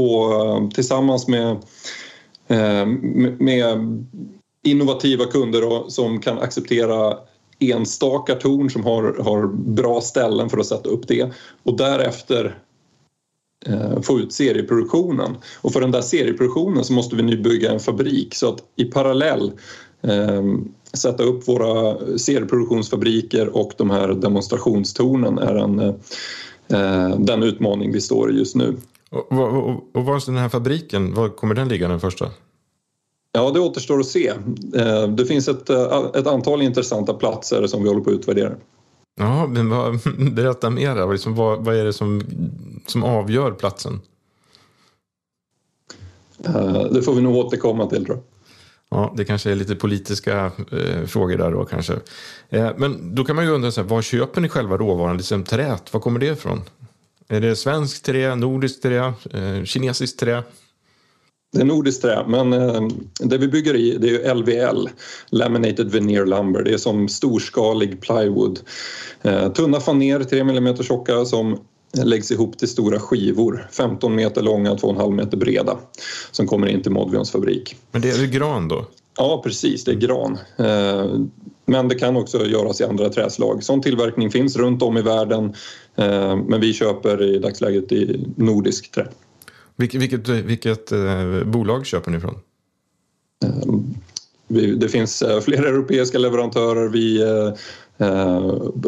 och 0.00 0.34
eh, 0.34 0.68
tillsammans 0.68 1.28
med, 1.28 1.56
med 3.38 4.06
innovativa 4.64 5.24
kunder 5.24 5.90
som 5.90 6.20
kan 6.20 6.38
acceptera 6.38 7.18
enstaka 7.58 8.34
torn 8.34 8.70
som 8.70 8.84
har, 8.84 9.02
har 9.24 9.46
bra 9.46 10.00
ställen 10.00 10.48
för 10.48 10.58
att 10.58 10.66
sätta 10.66 10.88
upp 10.88 11.08
det 11.08 11.32
och 11.62 11.76
därefter 11.76 12.58
få 14.02 14.20
ut 14.20 14.32
serieproduktionen. 14.32 15.36
Och 15.60 15.72
för 15.72 15.80
den 15.80 15.90
där 15.90 16.00
serieproduktionen 16.00 16.84
så 16.84 16.92
måste 16.92 17.16
vi 17.16 17.22
nu 17.22 17.36
bygga 17.36 17.72
en 17.72 17.80
fabrik 17.80 18.34
så 18.34 18.48
att 18.48 18.58
i 18.76 18.84
parallell 18.84 19.52
sätta 20.92 21.22
upp 21.22 21.48
våra 21.48 21.96
serieproduktionsfabriker 22.18 23.56
och 23.56 23.72
de 23.76 23.90
här 23.90 24.08
demonstrationstornen 24.08 25.38
är 25.38 25.54
en, 25.54 25.78
eh, 26.68 27.18
den 27.18 27.42
utmaning 27.42 27.92
vi 27.92 28.00
står 28.00 28.32
i 28.32 28.38
just 28.38 28.56
nu. 28.56 28.76
Och, 29.10 29.32
och, 29.32 29.84
och 29.92 30.04
var 30.04 30.16
är 30.16 30.26
den 30.26 30.36
här 30.36 30.48
fabriken, 30.48 31.14
var 31.14 31.28
kommer 31.28 31.54
den 31.54 31.68
ligga 31.68 31.88
den 31.88 32.00
första? 32.00 32.30
Ja, 33.32 33.50
det 33.50 33.60
återstår 33.60 34.00
att 34.00 34.06
se. 34.06 34.28
Eh, 34.74 35.08
det 35.08 35.26
finns 35.26 35.48
ett, 35.48 35.70
eh, 35.70 36.10
ett 36.14 36.26
antal 36.26 36.62
intressanta 36.62 37.14
platser 37.14 37.66
som 37.66 37.82
vi 37.82 37.88
håller 37.88 38.00
på 38.00 38.10
att 38.10 38.16
utvärdera. 38.16 38.52
Ja, 39.20 39.46
men 39.46 39.70
vad, 39.70 40.00
berätta 40.34 40.70
mer. 40.70 41.12
Liksom, 41.12 41.34
vad, 41.34 41.64
vad 41.64 41.76
är 41.76 41.84
det 41.84 41.92
som, 41.92 42.22
som 42.86 43.04
avgör 43.04 43.52
platsen? 43.52 44.00
Det 46.90 47.02
får 47.02 47.14
vi 47.14 47.22
nog 47.22 47.36
återkomma 47.36 47.86
till 47.86 48.04
tror 48.04 48.16
jag. 48.16 48.29
Ja, 48.90 49.14
det 49.16 49.24
kanske 49.24 49.50
är 49.50 49.54
lite 49.54 49.74
politiska 49.74 50.52
eh, 50.72 51.06
frågor 51.06 51.36
där 51.36 51.50
då 51.50 51.64
kanske. 51.64 51.92
Eh, 52.48 52.70
men 52.76 53.14
då 53.14 53.24
kan 53.24 53.36
man 53.36 53.44
ju 53.44 53.50
undra, 53.50 53.70
så 53.70 53.80
här, 53.80 53.88
var 53.88 54.02
köper 54.02 54.40
ni 54.40 54.48
själva 54.48 54.76
råvaran, 54.76 55.16
liksom 55.16 55.44
träet? 55.44 55.92
Var 55.92 56.00
kommer 56.00 56.20
det 56.20 56.26
ifrån? 56.26 56.60
Är 57.28 57.40
det 57.40 57.56
svenskt 57.56 58.04
trä, 58.04 58.34
nordiskt 58.34 58.82
trä, 58.82 59.12
eh, 59.30 59.64
kinesiskt 59.64 60.20
trä? 60.20 60.42
Det 61.52 61.60
är 61.60 61.64
nordiskt 61.64 62.02
trä, 62.02 62.24
men 62.28 62.52
eh, 62.52 62.88
det 63.20 63.38
vi 63.38 63.48
bygger 63.48 63.76
i 63.76 63.98
det 64.00 64.24
är 64.24 64.34
LVL, 64.34 64.88
Laminated 65.30 65.90
Veneer 65.90 66.26
Lumber. 66.26 66.62
Det 66.62 66.72
är 66.72 66.78
som 66.78 67.08
storskalig 67.08 68.00
plywood. 68.00 68.60
Eh, 69.22 69.52
tunna 69.52 69.80
faner, 69.80 70.24
3 70.24 70.40
mm 70.40 70.76
tjocka, 70.76 71.24
som 71.24 71.58
läggs 71.92 72.30
ihop 72.30 72.58
till 72.58 72.68
stora 72.68 73.00
skivor, 73.00 73.68
15 73.70 74.14
meter 74.14 74.42
långa, 74.42 74.74
2,5 74.74 75.14
meter 75.14 75.36
breda, 75.36 75.78
som 76.30 76.46
kommer 76.46 76.66
in 76.66 76.82
till 76.82 76.92
Modvions 76.92 77.30
fabrik. 77.30 77.76
Men 77.92 78.02
det 78.02 78.10
är 78.10 78.26
gran 78.26 78.68
då? 78.68 78.86
Ja, 79.16 79.40
precis, 79.44 79.84
det 79.84 79.90
är 79.90 79.96
gran. 79.96 80.38
Eh, 80.56 81.20
men 81.66 81.88
det 81.88 81.94
kan 81.94 82.16
också 82.16 82.46
göras 82.46 82.80
i 82.80 82.84
andra 82.84 83.08
träslag. 83.08 83.62
Sån 83.62 83.80
tillverkning 83.80 84.30
finns 84.30 84.56
runt 84.56 84.82
om 84.82 84.96
i 84.96 85.02
världen, 85.02 85.44
eh, 85.96 86.36
men 86.36 86.60
vi 86.60 86.72
köper 86.72 87.22
i 87.22 87.38
dagsläget 87.38 87.92
i 87.92 88.26
nordisk 88.36 88.92
trä. 88.92 89.06
Vilket, 89.76 90.00
vilket, 90.00 90.28
vilket 90.28 90.92
eh, 90.92 91.44
bolag 91.44 91.86
köper 91.86 92.10
ni 92.10 92.18
ifrån? 92.18 92.34
Det 94.76 94.88
finns 94.88 95.22
flera 95.42 95.68
europeiska 95.68 96.18
leverantörer. 96.18 96.88
Vi 96.88 97.22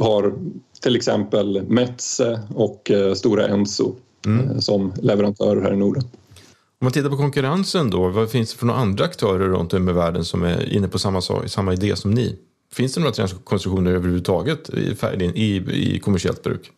har 0.01 0.35
till 0.83 0.97
exempel 0.97 1.63
Metze 1.69 2.41
och 2.55 2.91
eh, 2.91 3.15
Stora 3.15 3.49
Enso 3.49 3.95
mm. 4.27 4.51
Eh, 4.51 4.59
som 4.59 4.93
leverantörer 5.03 5.63
här 5.63 5.73
i 5.73 5.77
Norden. 5.77 6.03
Om 6.03 6.85
man 6.85 6.93
tittar 6.93 7.11
på 7.11 7.17
konkurrensen 7.17 7.91
då, 7.91 8.09
vad 8.09 8.31
finns 8.31 8.53
det 8.53 8.59
för 8.59 8.67
några 8.67 8.81
andra 8.81 9.05
aktörer 9.05 9.49
runt 9.49 9.73
om 9.73 9.89
i 9.89 9.93
världen 9.93 10.25
som 10.25 10.43
är 10.43 10.73
inne 10.73 10.89
på 10.89 10.99
samma, 10.99 11.21
samma 11.47 11.73
idé 11.73 11.97
som 11.97 12.11
ni? 12.11 12.39
Finns 12.73 12.95
det 12.95 13.01
några 13.01 13.13
träkonstruktioner 13.13 13.93
överhuvudtaget 13.93 14.71
i, 14.71 14.97
i, 15.35 15.57
i 15.95 15.99
kommersiellt 15.99 16.43
bruk? 16.43 16.71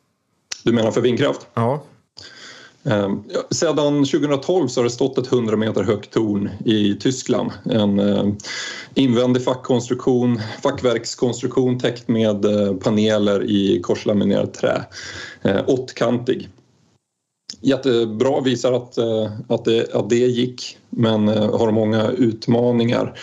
Du 0.65 0.73
menar 0.73 0.91
för 0.91 1.01
vindkraft? 1.01 1.47
Ja. 1.55 1.85
Ehm, 2.85 3.23
sedan 3.51 4.05
2012 4.05 4.69
så 4.69 4.81
har 4.81 4.85
det 4.85 4.91
stått 4.91 5.19
ett 5.19 5.33
100 5.33 5.57
meter 5.57 5.83
högt 5.83 6.11
torn 6.11 6.51
i 6.65 6.95
Tyskland. 6.95 7.51
En 7.65 7.99
ehm, 7.99 8.37
invändig 8.95 9.45
fackkonstruktion, 9.45 10.41
fackverkskonstruktion 10.63 11.79
täckt 11.79 12.09
med 12.09 12.45
eh, 12.45 12.75
paneler 12.75 13.51
i 13.51 13.81
korslaminerat 13.83 14.55
trä. 14.55 14.85
Ehm, 15.43 15.65
åttkantig. 15.67 16.49
Jättebra, 17.61 18.41
visar 18.41 18.73
att, 18.73 18.99
eh, 18.99 19.31
att, 19.49 19.65
det, 19.65 19.95
att 19.95 20.11
det 20.11 20.17
gick 20.17 20.79
men 20.91 21.29
eh, 21.29 21.59
har 21.59 21.73
många 21.73 22.11
utmaningar. 22.11 23.19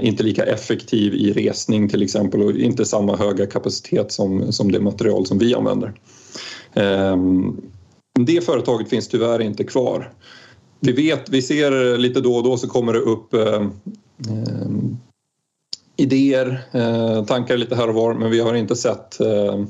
Inte 0.00 0.22
lika 0.22 0.44
effektiv 0.44 1.14
i 1.14 1.32
resning 1.32 1.88
till 1.88 2.02
exempel 2.02 2.42
och 2.42 2.52
inte 2.52 2.84
samma 2.84 3.16
höga 3.16 3.46
kapacitet 3.46 4.12
som, 4.12 4.52
som 4.52 4.72
det 4.72 4.80
material 4.80 5.26
som 5.26 5.38
vi 5.38 5.54
använder. 5.54 5.94
Det 8.26 8.44
företaget 8.44 8.88
finns 8.88 9.08
tyvärr 9.08 9.40
inte 9.40 9.64
kvar. 9.64 10.12
Vi 10.80 10.92
vet, 10.92 11.28
vi 11.28 11.42
ser 11.42 11.98
lite 11.98 12.20
då 12.20 12.36
och 12.36 12.42
då 12.42 12.56
så 12.56 12.68
kommer 12.68 12.92
det 12.92 12.98
upp 12.98 13.34
eh, 13.34 13.54
eh, 14.30 14.68
idéer, 15.96 16.62
eh, 16.72 17.24
tankar 17.24 17.56
lite 17.56 17.76
här 17.76 17.88
och 17.88 17.94
var 17.94 18.14
men 18.14 18.30
vi 18.30 18.40
har 18.40 18.54
inte 18.54 18.76
sett 18.76 19.20
eh, 19.20 19.64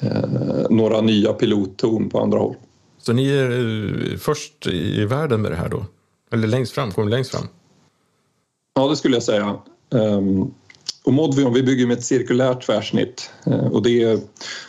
eh, 0.00 0.66
några 0.70 1.00
nya 1.00 1.32
pilottorn 1.32 2.10
på 2.10 2.20
andra 2.20 2.38
håll. 2.38 2.54
Så 2.98 3.12
ni 3.12 3.28
är 3.28 3.50
eh, 4.12 4.18
först 4.18 4.66
i 4.66 5.04
världen 5.04 5.42
med 5.42 5.52
det 5.52 5.56
här 5.56 5.68
då? 5.68 5.86
Eller 6.32 6.48
längst 6.48 6.72
fram? 6.72 6.92
Kommer 6.92 7.10
längst 7.10 7.30
fram? 7.30 7.48
Ja, 8.74 8.88
det 8.88 8.96
skulle 8.96 9.16
jag 9.16 9.22
säga. 9.22 9.56
Ehm, 9.94 10.54
och 11.08 11.14
Modvion, 11.14 11.52
vi 11.54 11.62
bygger 11.62 11.86
med 11.86 11.98
ett 11.98 12.04
cirkulärt 12.04 12.66
tvärsnitt 12.66 13.30
eh, 13.46 13.66
och 13.66 13.82
det 13.82 14.02
är 14.02 14.20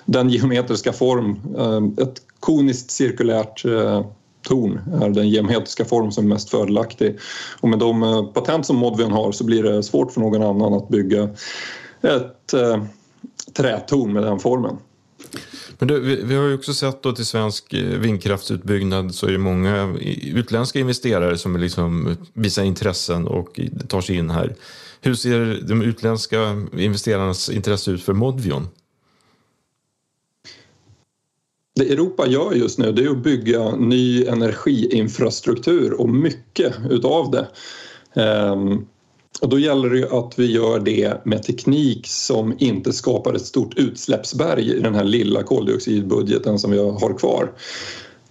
den 0.05 0.29
geometriska 0.29 0.93
form, 0.93 1.39
eh, 1.57 2.03
ett 2.03 2.21
koniskt 2.39 2.91
cirkulärt 2.91 3.65
eh, 3.65 4.05
torn 4.47 4.81
är 5.01 5.09
den 5.09 5.29
geometriska 5.29 5.85
form 5.85 6.11
som 6.11 6.25
är 6.25 6.29
mest 6.29 6.49
fördelaktig. 6.49 7.19
Och 7.59 7.69
med 7.69 7.79
de 7.79 8.31
patent 8.33 8.65
som 8.65 8.75
Modvion 8.75 9.11
har 9.11 9.31
så 9.31 9.43
blir 9.43 9.63
det 9.63 9.83
svårt 9.83 10.11
för 10.11 10.21
någon 10.21 10.43
annan 10.43 10.73
att 10.73 10.89
bygga 10.89 11.29
ett 12.01 12.53
trätorn 13.53 14.13
med 14.13 14.23
den 14.23 14.39
formen. 14.39 14.77
Men 15.77 15.87
du, 15.87 15.99
vi, 15.99 16.23
vi, 16.23 16.35
har 16.35 16.47
ju 16.47 16.55
också 16.55 16.73
sett 16.73 17.03
då 17.03 17.11
till 17.11 17.25
svensk 17.25 17.73
vindkraftsutbyggnad 17.73 19.15
så 19.15 19.27
är 19.27 19.31
det 19.31 19.37
många 19.37 19.97
utländska 20.23 20.79
investerare 20.79 21.37
som 21.37 21.57
liksom 21.57 22.17
visar 22.33 22.63
intressen 22.63 23.27
och 23.27 23.59
tar 23.87 24.01
sig 24.01 24.15
in 24.15 24.29
här. 24.29 24.55
Hur 25.01 25.15
ser 25.15 25.61
de 25.67 25.81
utländska 25.81 26.67
investerarnas 26.77 27.49
intresse 27.49 27.91
ut 27.91 28.03
för 28.03 28.13
Modvion? 28.13 28.67
Det 31.75 31.93
Europa 31.93 32.27
gör 32.27 32.53
just 32.53 32.79
nu 32.79 32.91
det 32.91 33.03
är 33.03 33.09
att 33.09 33.23
bygga 33.23 33.75
ny 33.75 34.25
energiinfrastruktur 34.25 36.01
och 36.01 36.09
mycket 36.09 36.73
utav 36.89 37.31
det. 37.31 37.47
Ehm, 38.21 38.85
och 39.41 39.49
då 39.49 39.59
gäller 39.59 39.89
det 39.89 40.11
att 40.11 40.39
vi 40.39 40.51
gör 40.51 40.79
det 40.79 41.25
med 41.25 41.43
teknik 41.43 42.07
som 42.07 42.55
inte 42.59 42.93
skapar 42.93 43.33
ett 43.33 43.45
stort 43.45 43.77
utsläppsberg 43.77 44.71
i 44.71 44.79
den 44.79 44.95
här 44.95 45.03
lilla 45.03 45.43
koldioxidbudgeten 45.43 46.59
som 46.59 46.71
vi 46.71 46.77
har 46.77 47.17
kvar. 47.17 47.51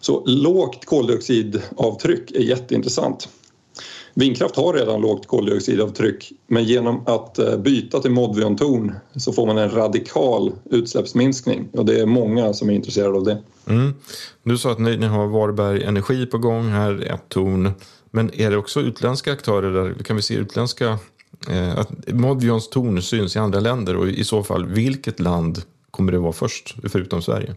Så 0.01 0.25
lågt 0.27 0.85
koldioxidavtryck 0.85 2.31
är 2.31 2.41
jätteintressant. 2.41 3.29
Vindkraft 4.19 4.57
har 4.57 4.73
redan 4.73 5.01
lågt 5.01 5.27
koldioxidavtryck 5.27 6.33
men 6.47 6.65
genom 6.65 7.07
att 7.07 7.39
eh, 7.39 7.57
byta 7.57 8.01
till 8.01 8.11
Modvion-torn 8.11 8.95
så 9.17 9.33
får 9.33 9.47
man 9.47 9.59
en 9.59 9.71
radikal 9.71 10.53
utsläppsminskning 10.71 11.69
och 11.73 11.85
det 11.85 12.01
är 12.01 12.07
många 12.07 12.53
som 12.53 12.71
är 12.71 12.75
intresserade 12.75 13.17
av 13.17 13.25
det. 13.25 13.43
Mm. 13.67 13.95
Du 14.43 14.59
sa 14.59 14.73
att 14.73 14.79
ni, 14.79 14.97
ni 14.97 15.07
har 15.07 15.27
Varberg 15.27 15.85
Energi 15.85 16.27
på 16.27 16.39
gång 16.39 16.69
här, 16.69 17.13
ett 17.15 17.29
torn. 17.29 17.71
Men 18.11 18.35
är 18.35 18.51
det 18.51 18.57
också 18.57 18.81
utländska 18.81 19.33
aktörer 19.33 19.73
där? 19.73 20.05
Kan 20.05 20.17
vi 20.17 20.23
se 20.23 20.35
utländska... 20.35 20.99
Eh, 21.51 21.79
att 21.79 21.91
Modvions 22.09 22.71
torn 22.71 23.03
syns 23.03 23.37
i 23.37 23.39
andra 23.39 23.61
länder 23.61 23.97
och 23.97 24.09
i 24.09 24.25
så 24.25 24.43
fall 24.43 24.67
vilket 24.67 25.21
land 25.21 25.63
kommer 25.91 26.13
det 26.13 26.19
vara 26.19 26.33
först 26.33 26.77
förutom 26.89 27.23
Sverige? 27.23 27.55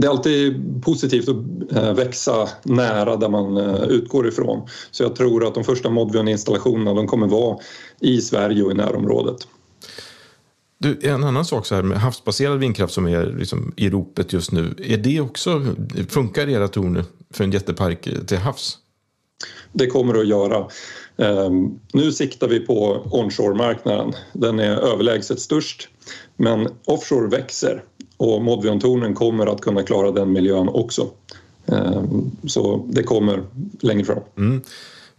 Det 0.00 0.06
är 0.06 0.10
alltid 0.10 0.82
positivt 0.82 1.28
att 1.28 1.72
eh, 1.76 1.94
växa 1.94 2.48
nära 2.62 3.16
där 3.16 3.28
man 3.28 3.56
eh, 3.56 3.82
utgår 3.82 4.28
ifrån. 4.28 4.68
Så 4.90 5.02
jag 5.02 5.16
tror 5.16 5.46
att 5.46 5.54
de 5.54 5.64
första 5.64 5.88
Modvion-installationerna 5.88 6.94
de 6.94 7.06
kommer 7.06 7.26
vara 7.26 7.58
i 8.00 8.20
Sverige 8.20 8.62
och 8.62 8.70
i 8.70 8.74
närområdet. 8.74 9.36
Du, 10.78 10.98
en 11.02 11.24
annan 11.24 11.44
sak 11.44 11.66
så 11.66 11.74
här 11.74 11.82
med 11.82 12.00
havsbaserad 12.00 12.58
vindkraft 12.58 12.94
som 12.94 13.06
är 13.06 13.26
liksom 13.38 13.72
i 13.76 13.90
ropet 13.90 14.32
just 14.32 14.52
nu. 14.52 14.74
Är 14.78 14.98
det 14.98 15.20
också, 15.20 15.62
funkar 16.08 16.48
era 16.48 16.68
torn 16.68 17.04
för 17.34 17.44
en 17.44 17.50
jättepark 17.50 18.08
till 18.26 18.38
havs? 18.38 18.78
Det 19.72 19.86
kommer 19.86 20.14
det 20.14 20.20
att 20.20 20.28
göra. 20.28 20.66
Ehm, 21.20 21.78
nu 21.92 22.12
siktar 22.12 22.48
vi 22.48 22.60
på 22.60 23.06
onshore-marknaden. 23.10 24.12
Den 24.32 24.58
är 24.58 24.76
överlägset 24.76 25.40
störst. 25.40 25.88
Men 26.36 26.68
offshore 26.84 27.28
växer 27.28 27.84
och 28.16 28.42
Modvion-tornen 28.42 29.14
kommer 29.14 29.46
att 29.46 29.60
kunna 29.60 29.82
klara 29.82 30.10
den 30.10 30.32
miljön 30.32 30.68
också. 30.68 31.10
Ehm, 31.66 32.30
så 32.46 32.86
det 32.88 33.02
kommer 33.02 33.42
längre 33.80 34.04
fram. 34.04 34.22
Mm. 34.38 34.62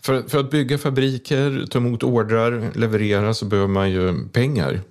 För, 0.01 0.21
för, 0.21 0.39
att 0.39 0.51
bygga 0.51 0.77
fabriker, 0.77 1.65
ta 1.69 1.79
emot 1.79 2.03
ordrar, 2.03 2.71
leverera 2.75 3.33
så 3.33 3.45
behöver 3.45 3.67
man 3.67 3.91
ju 3.91 4.27
pengar. 4.29 4.81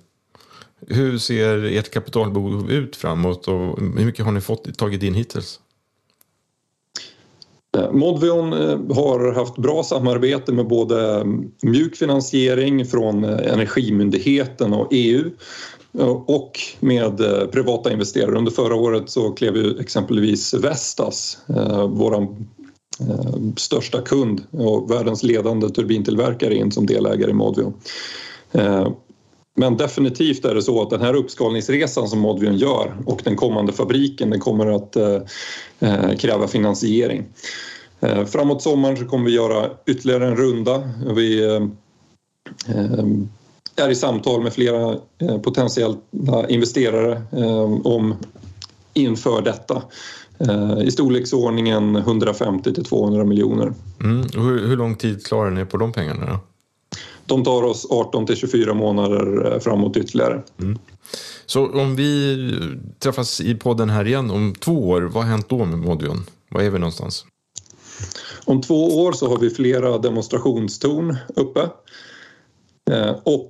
Hur 0.87 1.17
ser 1.17 1.63
ert 1.63 1.91
kapitalbehov 1.91 2.71
ut 2.71 2.95
framåt 2.95 3.47
och 3.47 3.79
hur 3.79 4.05
mycket 4.05 4.25
har 4.25 4.31
ni 4.31 4.41
fått, 4.41 4.77
tagit 4.77 5.03
in 5.03 5.13
hittills? 5.13 5.59
Eh, 7.77 7.91
Modvion 7.91 8.53
eh, 8.53 8.95
har 8.95 9.33
haft 9.33 9.57
bra 9.57 9.83
samarbete 9.83 10.51
med 10.51 10.67
både 10.67 11.15
mm, 11.15 11.51
mjuk 11.61 11.95
finansiering 11.95 12.85
från 12.85 13.23
eh, 13.23 13.53
Energimyndigheten 13.53 14.73
och 14.73 14.87
EU 14.91 15.29
och 16.25 16.59
med 16.79 17.17
privata 17.51 17.91
investerare. 17.91 18.37
Under 18.37 18.51
förra 18.51 18.75
året 18.75 19.09
så 19.09 19.31
klev 19.31 19.55
ju 19.55 19.79
exempelvis 19.79 20.53
Vestas, 20.53 21.37
vår 21.87 22.35
största 23.57 24.01
kund 24.01 24.41
och 24.51 24.91
världens 24.91 25.23
ledande 25.23 25.69
turbintillverkare 25.69 26.55
in 26.55 26.71
som 26.71 26.85
delägare 26.85 27.31
i 27.31 27.33
Modvion. 27.33 27.73
Men 29.55 29.77
definitivt 29.77 30.45
är 30.45 30.55
det 30.55 30.61
så 30.61 30.81
att 30.81 30.89
den 30.89 31.01
här 31.01 31.13
uppskalningsresan 31.13 32.07
som 32.07 32.19
Modvion 32.19 32.57
gör 32.57 32.95
och 33.05 33.21
den 33.23 33.35
kommande 33.35 33.73
fabriken 33.73 34.29
den 34.29 34.39
kommer 34.39 34.67
att 34.67 34.95
eh, 34.95 35.21
eh, 35.79 36.15
kräva 36.15 36.47
finansiering. 36.47 37.23
Eh, 37.99 38.25
framåt 38.25 38.61
sommaren 38.61 38.97
så 38.97 39.05
kommer 39.05 39.25
vi 39.25 39.31
göra 39.31 39.69
ytterligare 39.87 40.27
en 40.27 40.35
runda. 40.35 40.89
Vi 41.15 41.59
är 43.75 43.89
i 43.89 43.95
samtal 43.95 44.43
med 44.43 44.53
flera 44.53 44.97
eh, 45.17 45.41
potentiella 45.41 46.47
investerare 46.49 47.21
eh, 47.31 47.63
om 47.83 48.15
inför 48.93 49.41
detta 49.41 49.83
eh, 50.39 50.79
i 50.81 50.91
storleksordningen 50.91 51.95
150 51.95 52.73
till 52.73 52.85
200 52.85 53.23
miljoner. 53.23 53.73
Mm. 54.03 54.27
Hur, 54.33 54.67
hur, 54.67 54.77
lång 54.77 54.95
tid 54.95 55.25
klarar 55.25 55.51
ni 55.51 55.65
på 55.65 55.77
de 55.77 55.91
pengarna? 55.91 56.25
Då? 56.25 56.39
De 57.31 57.43
tar 57.43 57.63
oss 57.63 57.87
18 57.89 58.25
till 58.25 58.35
24 58.35 58.73
månader 58.73 59.59
framåt 59.59 59.97
ytterligare. 59.97 60.41
Mm. 60.59 60.79
Så 61.45 61.81
om 61.81 61.95
vi 61.95 62.37
träffas 62.99 63.41
i 63.41 63.55
podden 63.55 63.89
här 63.89 64.07
igen 64.07 64.31
om 64.31 64.55
två 64.59 64.89
år, 64.89 65.01
vad 65.01 65.23
har 65.23 65.31
hänt 65.31 65.49
då 65.49 65.65
med 65.65 65.79
Modion? 65.79 66.25
Var 66.49 66.61
är 66.61 66.69
vi 66.69 66.79
någonstans? 66.79 67.25
Om 68.45 68.61
två 68.61 69.03
år 69.03 69.11
så 69.11 69.27
har 69.27 69.37
vi 69.37 69.49
flera 69.49 69.97
demonstrationstorn 69.97 71.17
uppe. 71.35 71.69
Eh, 72.91 73.15
och 73.23 73.49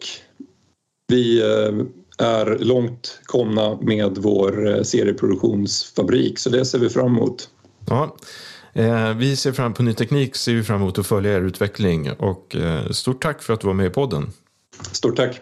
vi 1.08 1.42
eh, 1.42 2.26
är 2.28 2.58
långt 2.60 3.20
komna 3.26 3.78
med 3.82 4.18
vår 4.18 4.76
eh, 4.76 4.84
serieproduktionsfabrik 4.84 6.40
så 6.40 6.50
det 6.50 6.66
ser 6.66 6.80
vi 6.80 6.90
fram 6.90 7.18
emot. 7.18 7.50
Ja, 7.90 8.16
vi 9.16 9.36
ser 9.36 9.52
fram 9.52 9.74
på 9.74 9.84
ny 9.84 9.94
teknik 9.94 10.36
ser 10.36 10.54
vi 10.54 10.64
fram 10.64 10.82
emot 10.82 11.00
att 11.00 11.08
följa 11.08 11.34
er 11.38 11.42
utveckling 11.42 12.12
och 12.12 12.56
stort 12.92 13.22
tack 13.22 13.42
för 13.42 13.54
att 13.54 13.62
du 13.62 13.68
var 13.68 13.74
med 13.74 13.86
i 13.86 13.90
podden. 13.90 14.32
Stort 14.92 15.16
tack. 15.16 15.42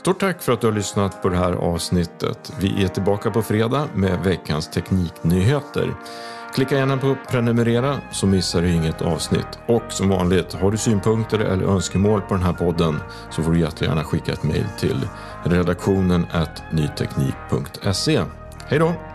Stort 0.00 0.20
tack 0.20 0.42
för 0.42 0.52
att 0.52 0.60
du 0.60 0.66
har 0.66 0.74
lyssnat 0.74 1.22
på 1.22 1.28
det 1.28 1.36
här 1.36 1.52
avsnittet. 1.52 2.52
Vi 2.60 2.84
är 2.84 2.88
tillbaka 2.88 3.30
på 3.30 3.42
fredag 3.42 3.88
med 3.94 4.24
veckans 4.24 4.70
tekniknyheter. 4.70 5.94
Klicka 6.54 6.76
gärna 6.76 6.96
på 6.96 7.16
prenumerera 7.30 8.00
så 8.10 8.26
missar 8.26 8.62
du 8.62 8.72
inget 8.72 9.02
avsnitt. 9.02 9.58
Och 9.66 9.82
som 9.88 10.08
vanligt, 10.08 10.52
har 10.52 10.70
du 10.70 10.78
synpunkter 10.78 11.38
eller 11.38 11.64
önskemål 11.64 12.20
på 12.20 12.34
den 12.34 12.42
här 12.42 12.52
podden 12.52 13.00
så 13.30 13.42
får 13.42 13.52
du 13.52 13.60
jättegärna 13.60 14.04
skicka 14.04 14.32
ett 14.32 14.42
mejl 14.42 14.66
till 14.78 15.08
redaktionen 15.44 16.26
nyteknik.se. 16.72 18.22
Hej 18.68 18.78
då! 18.78 19.09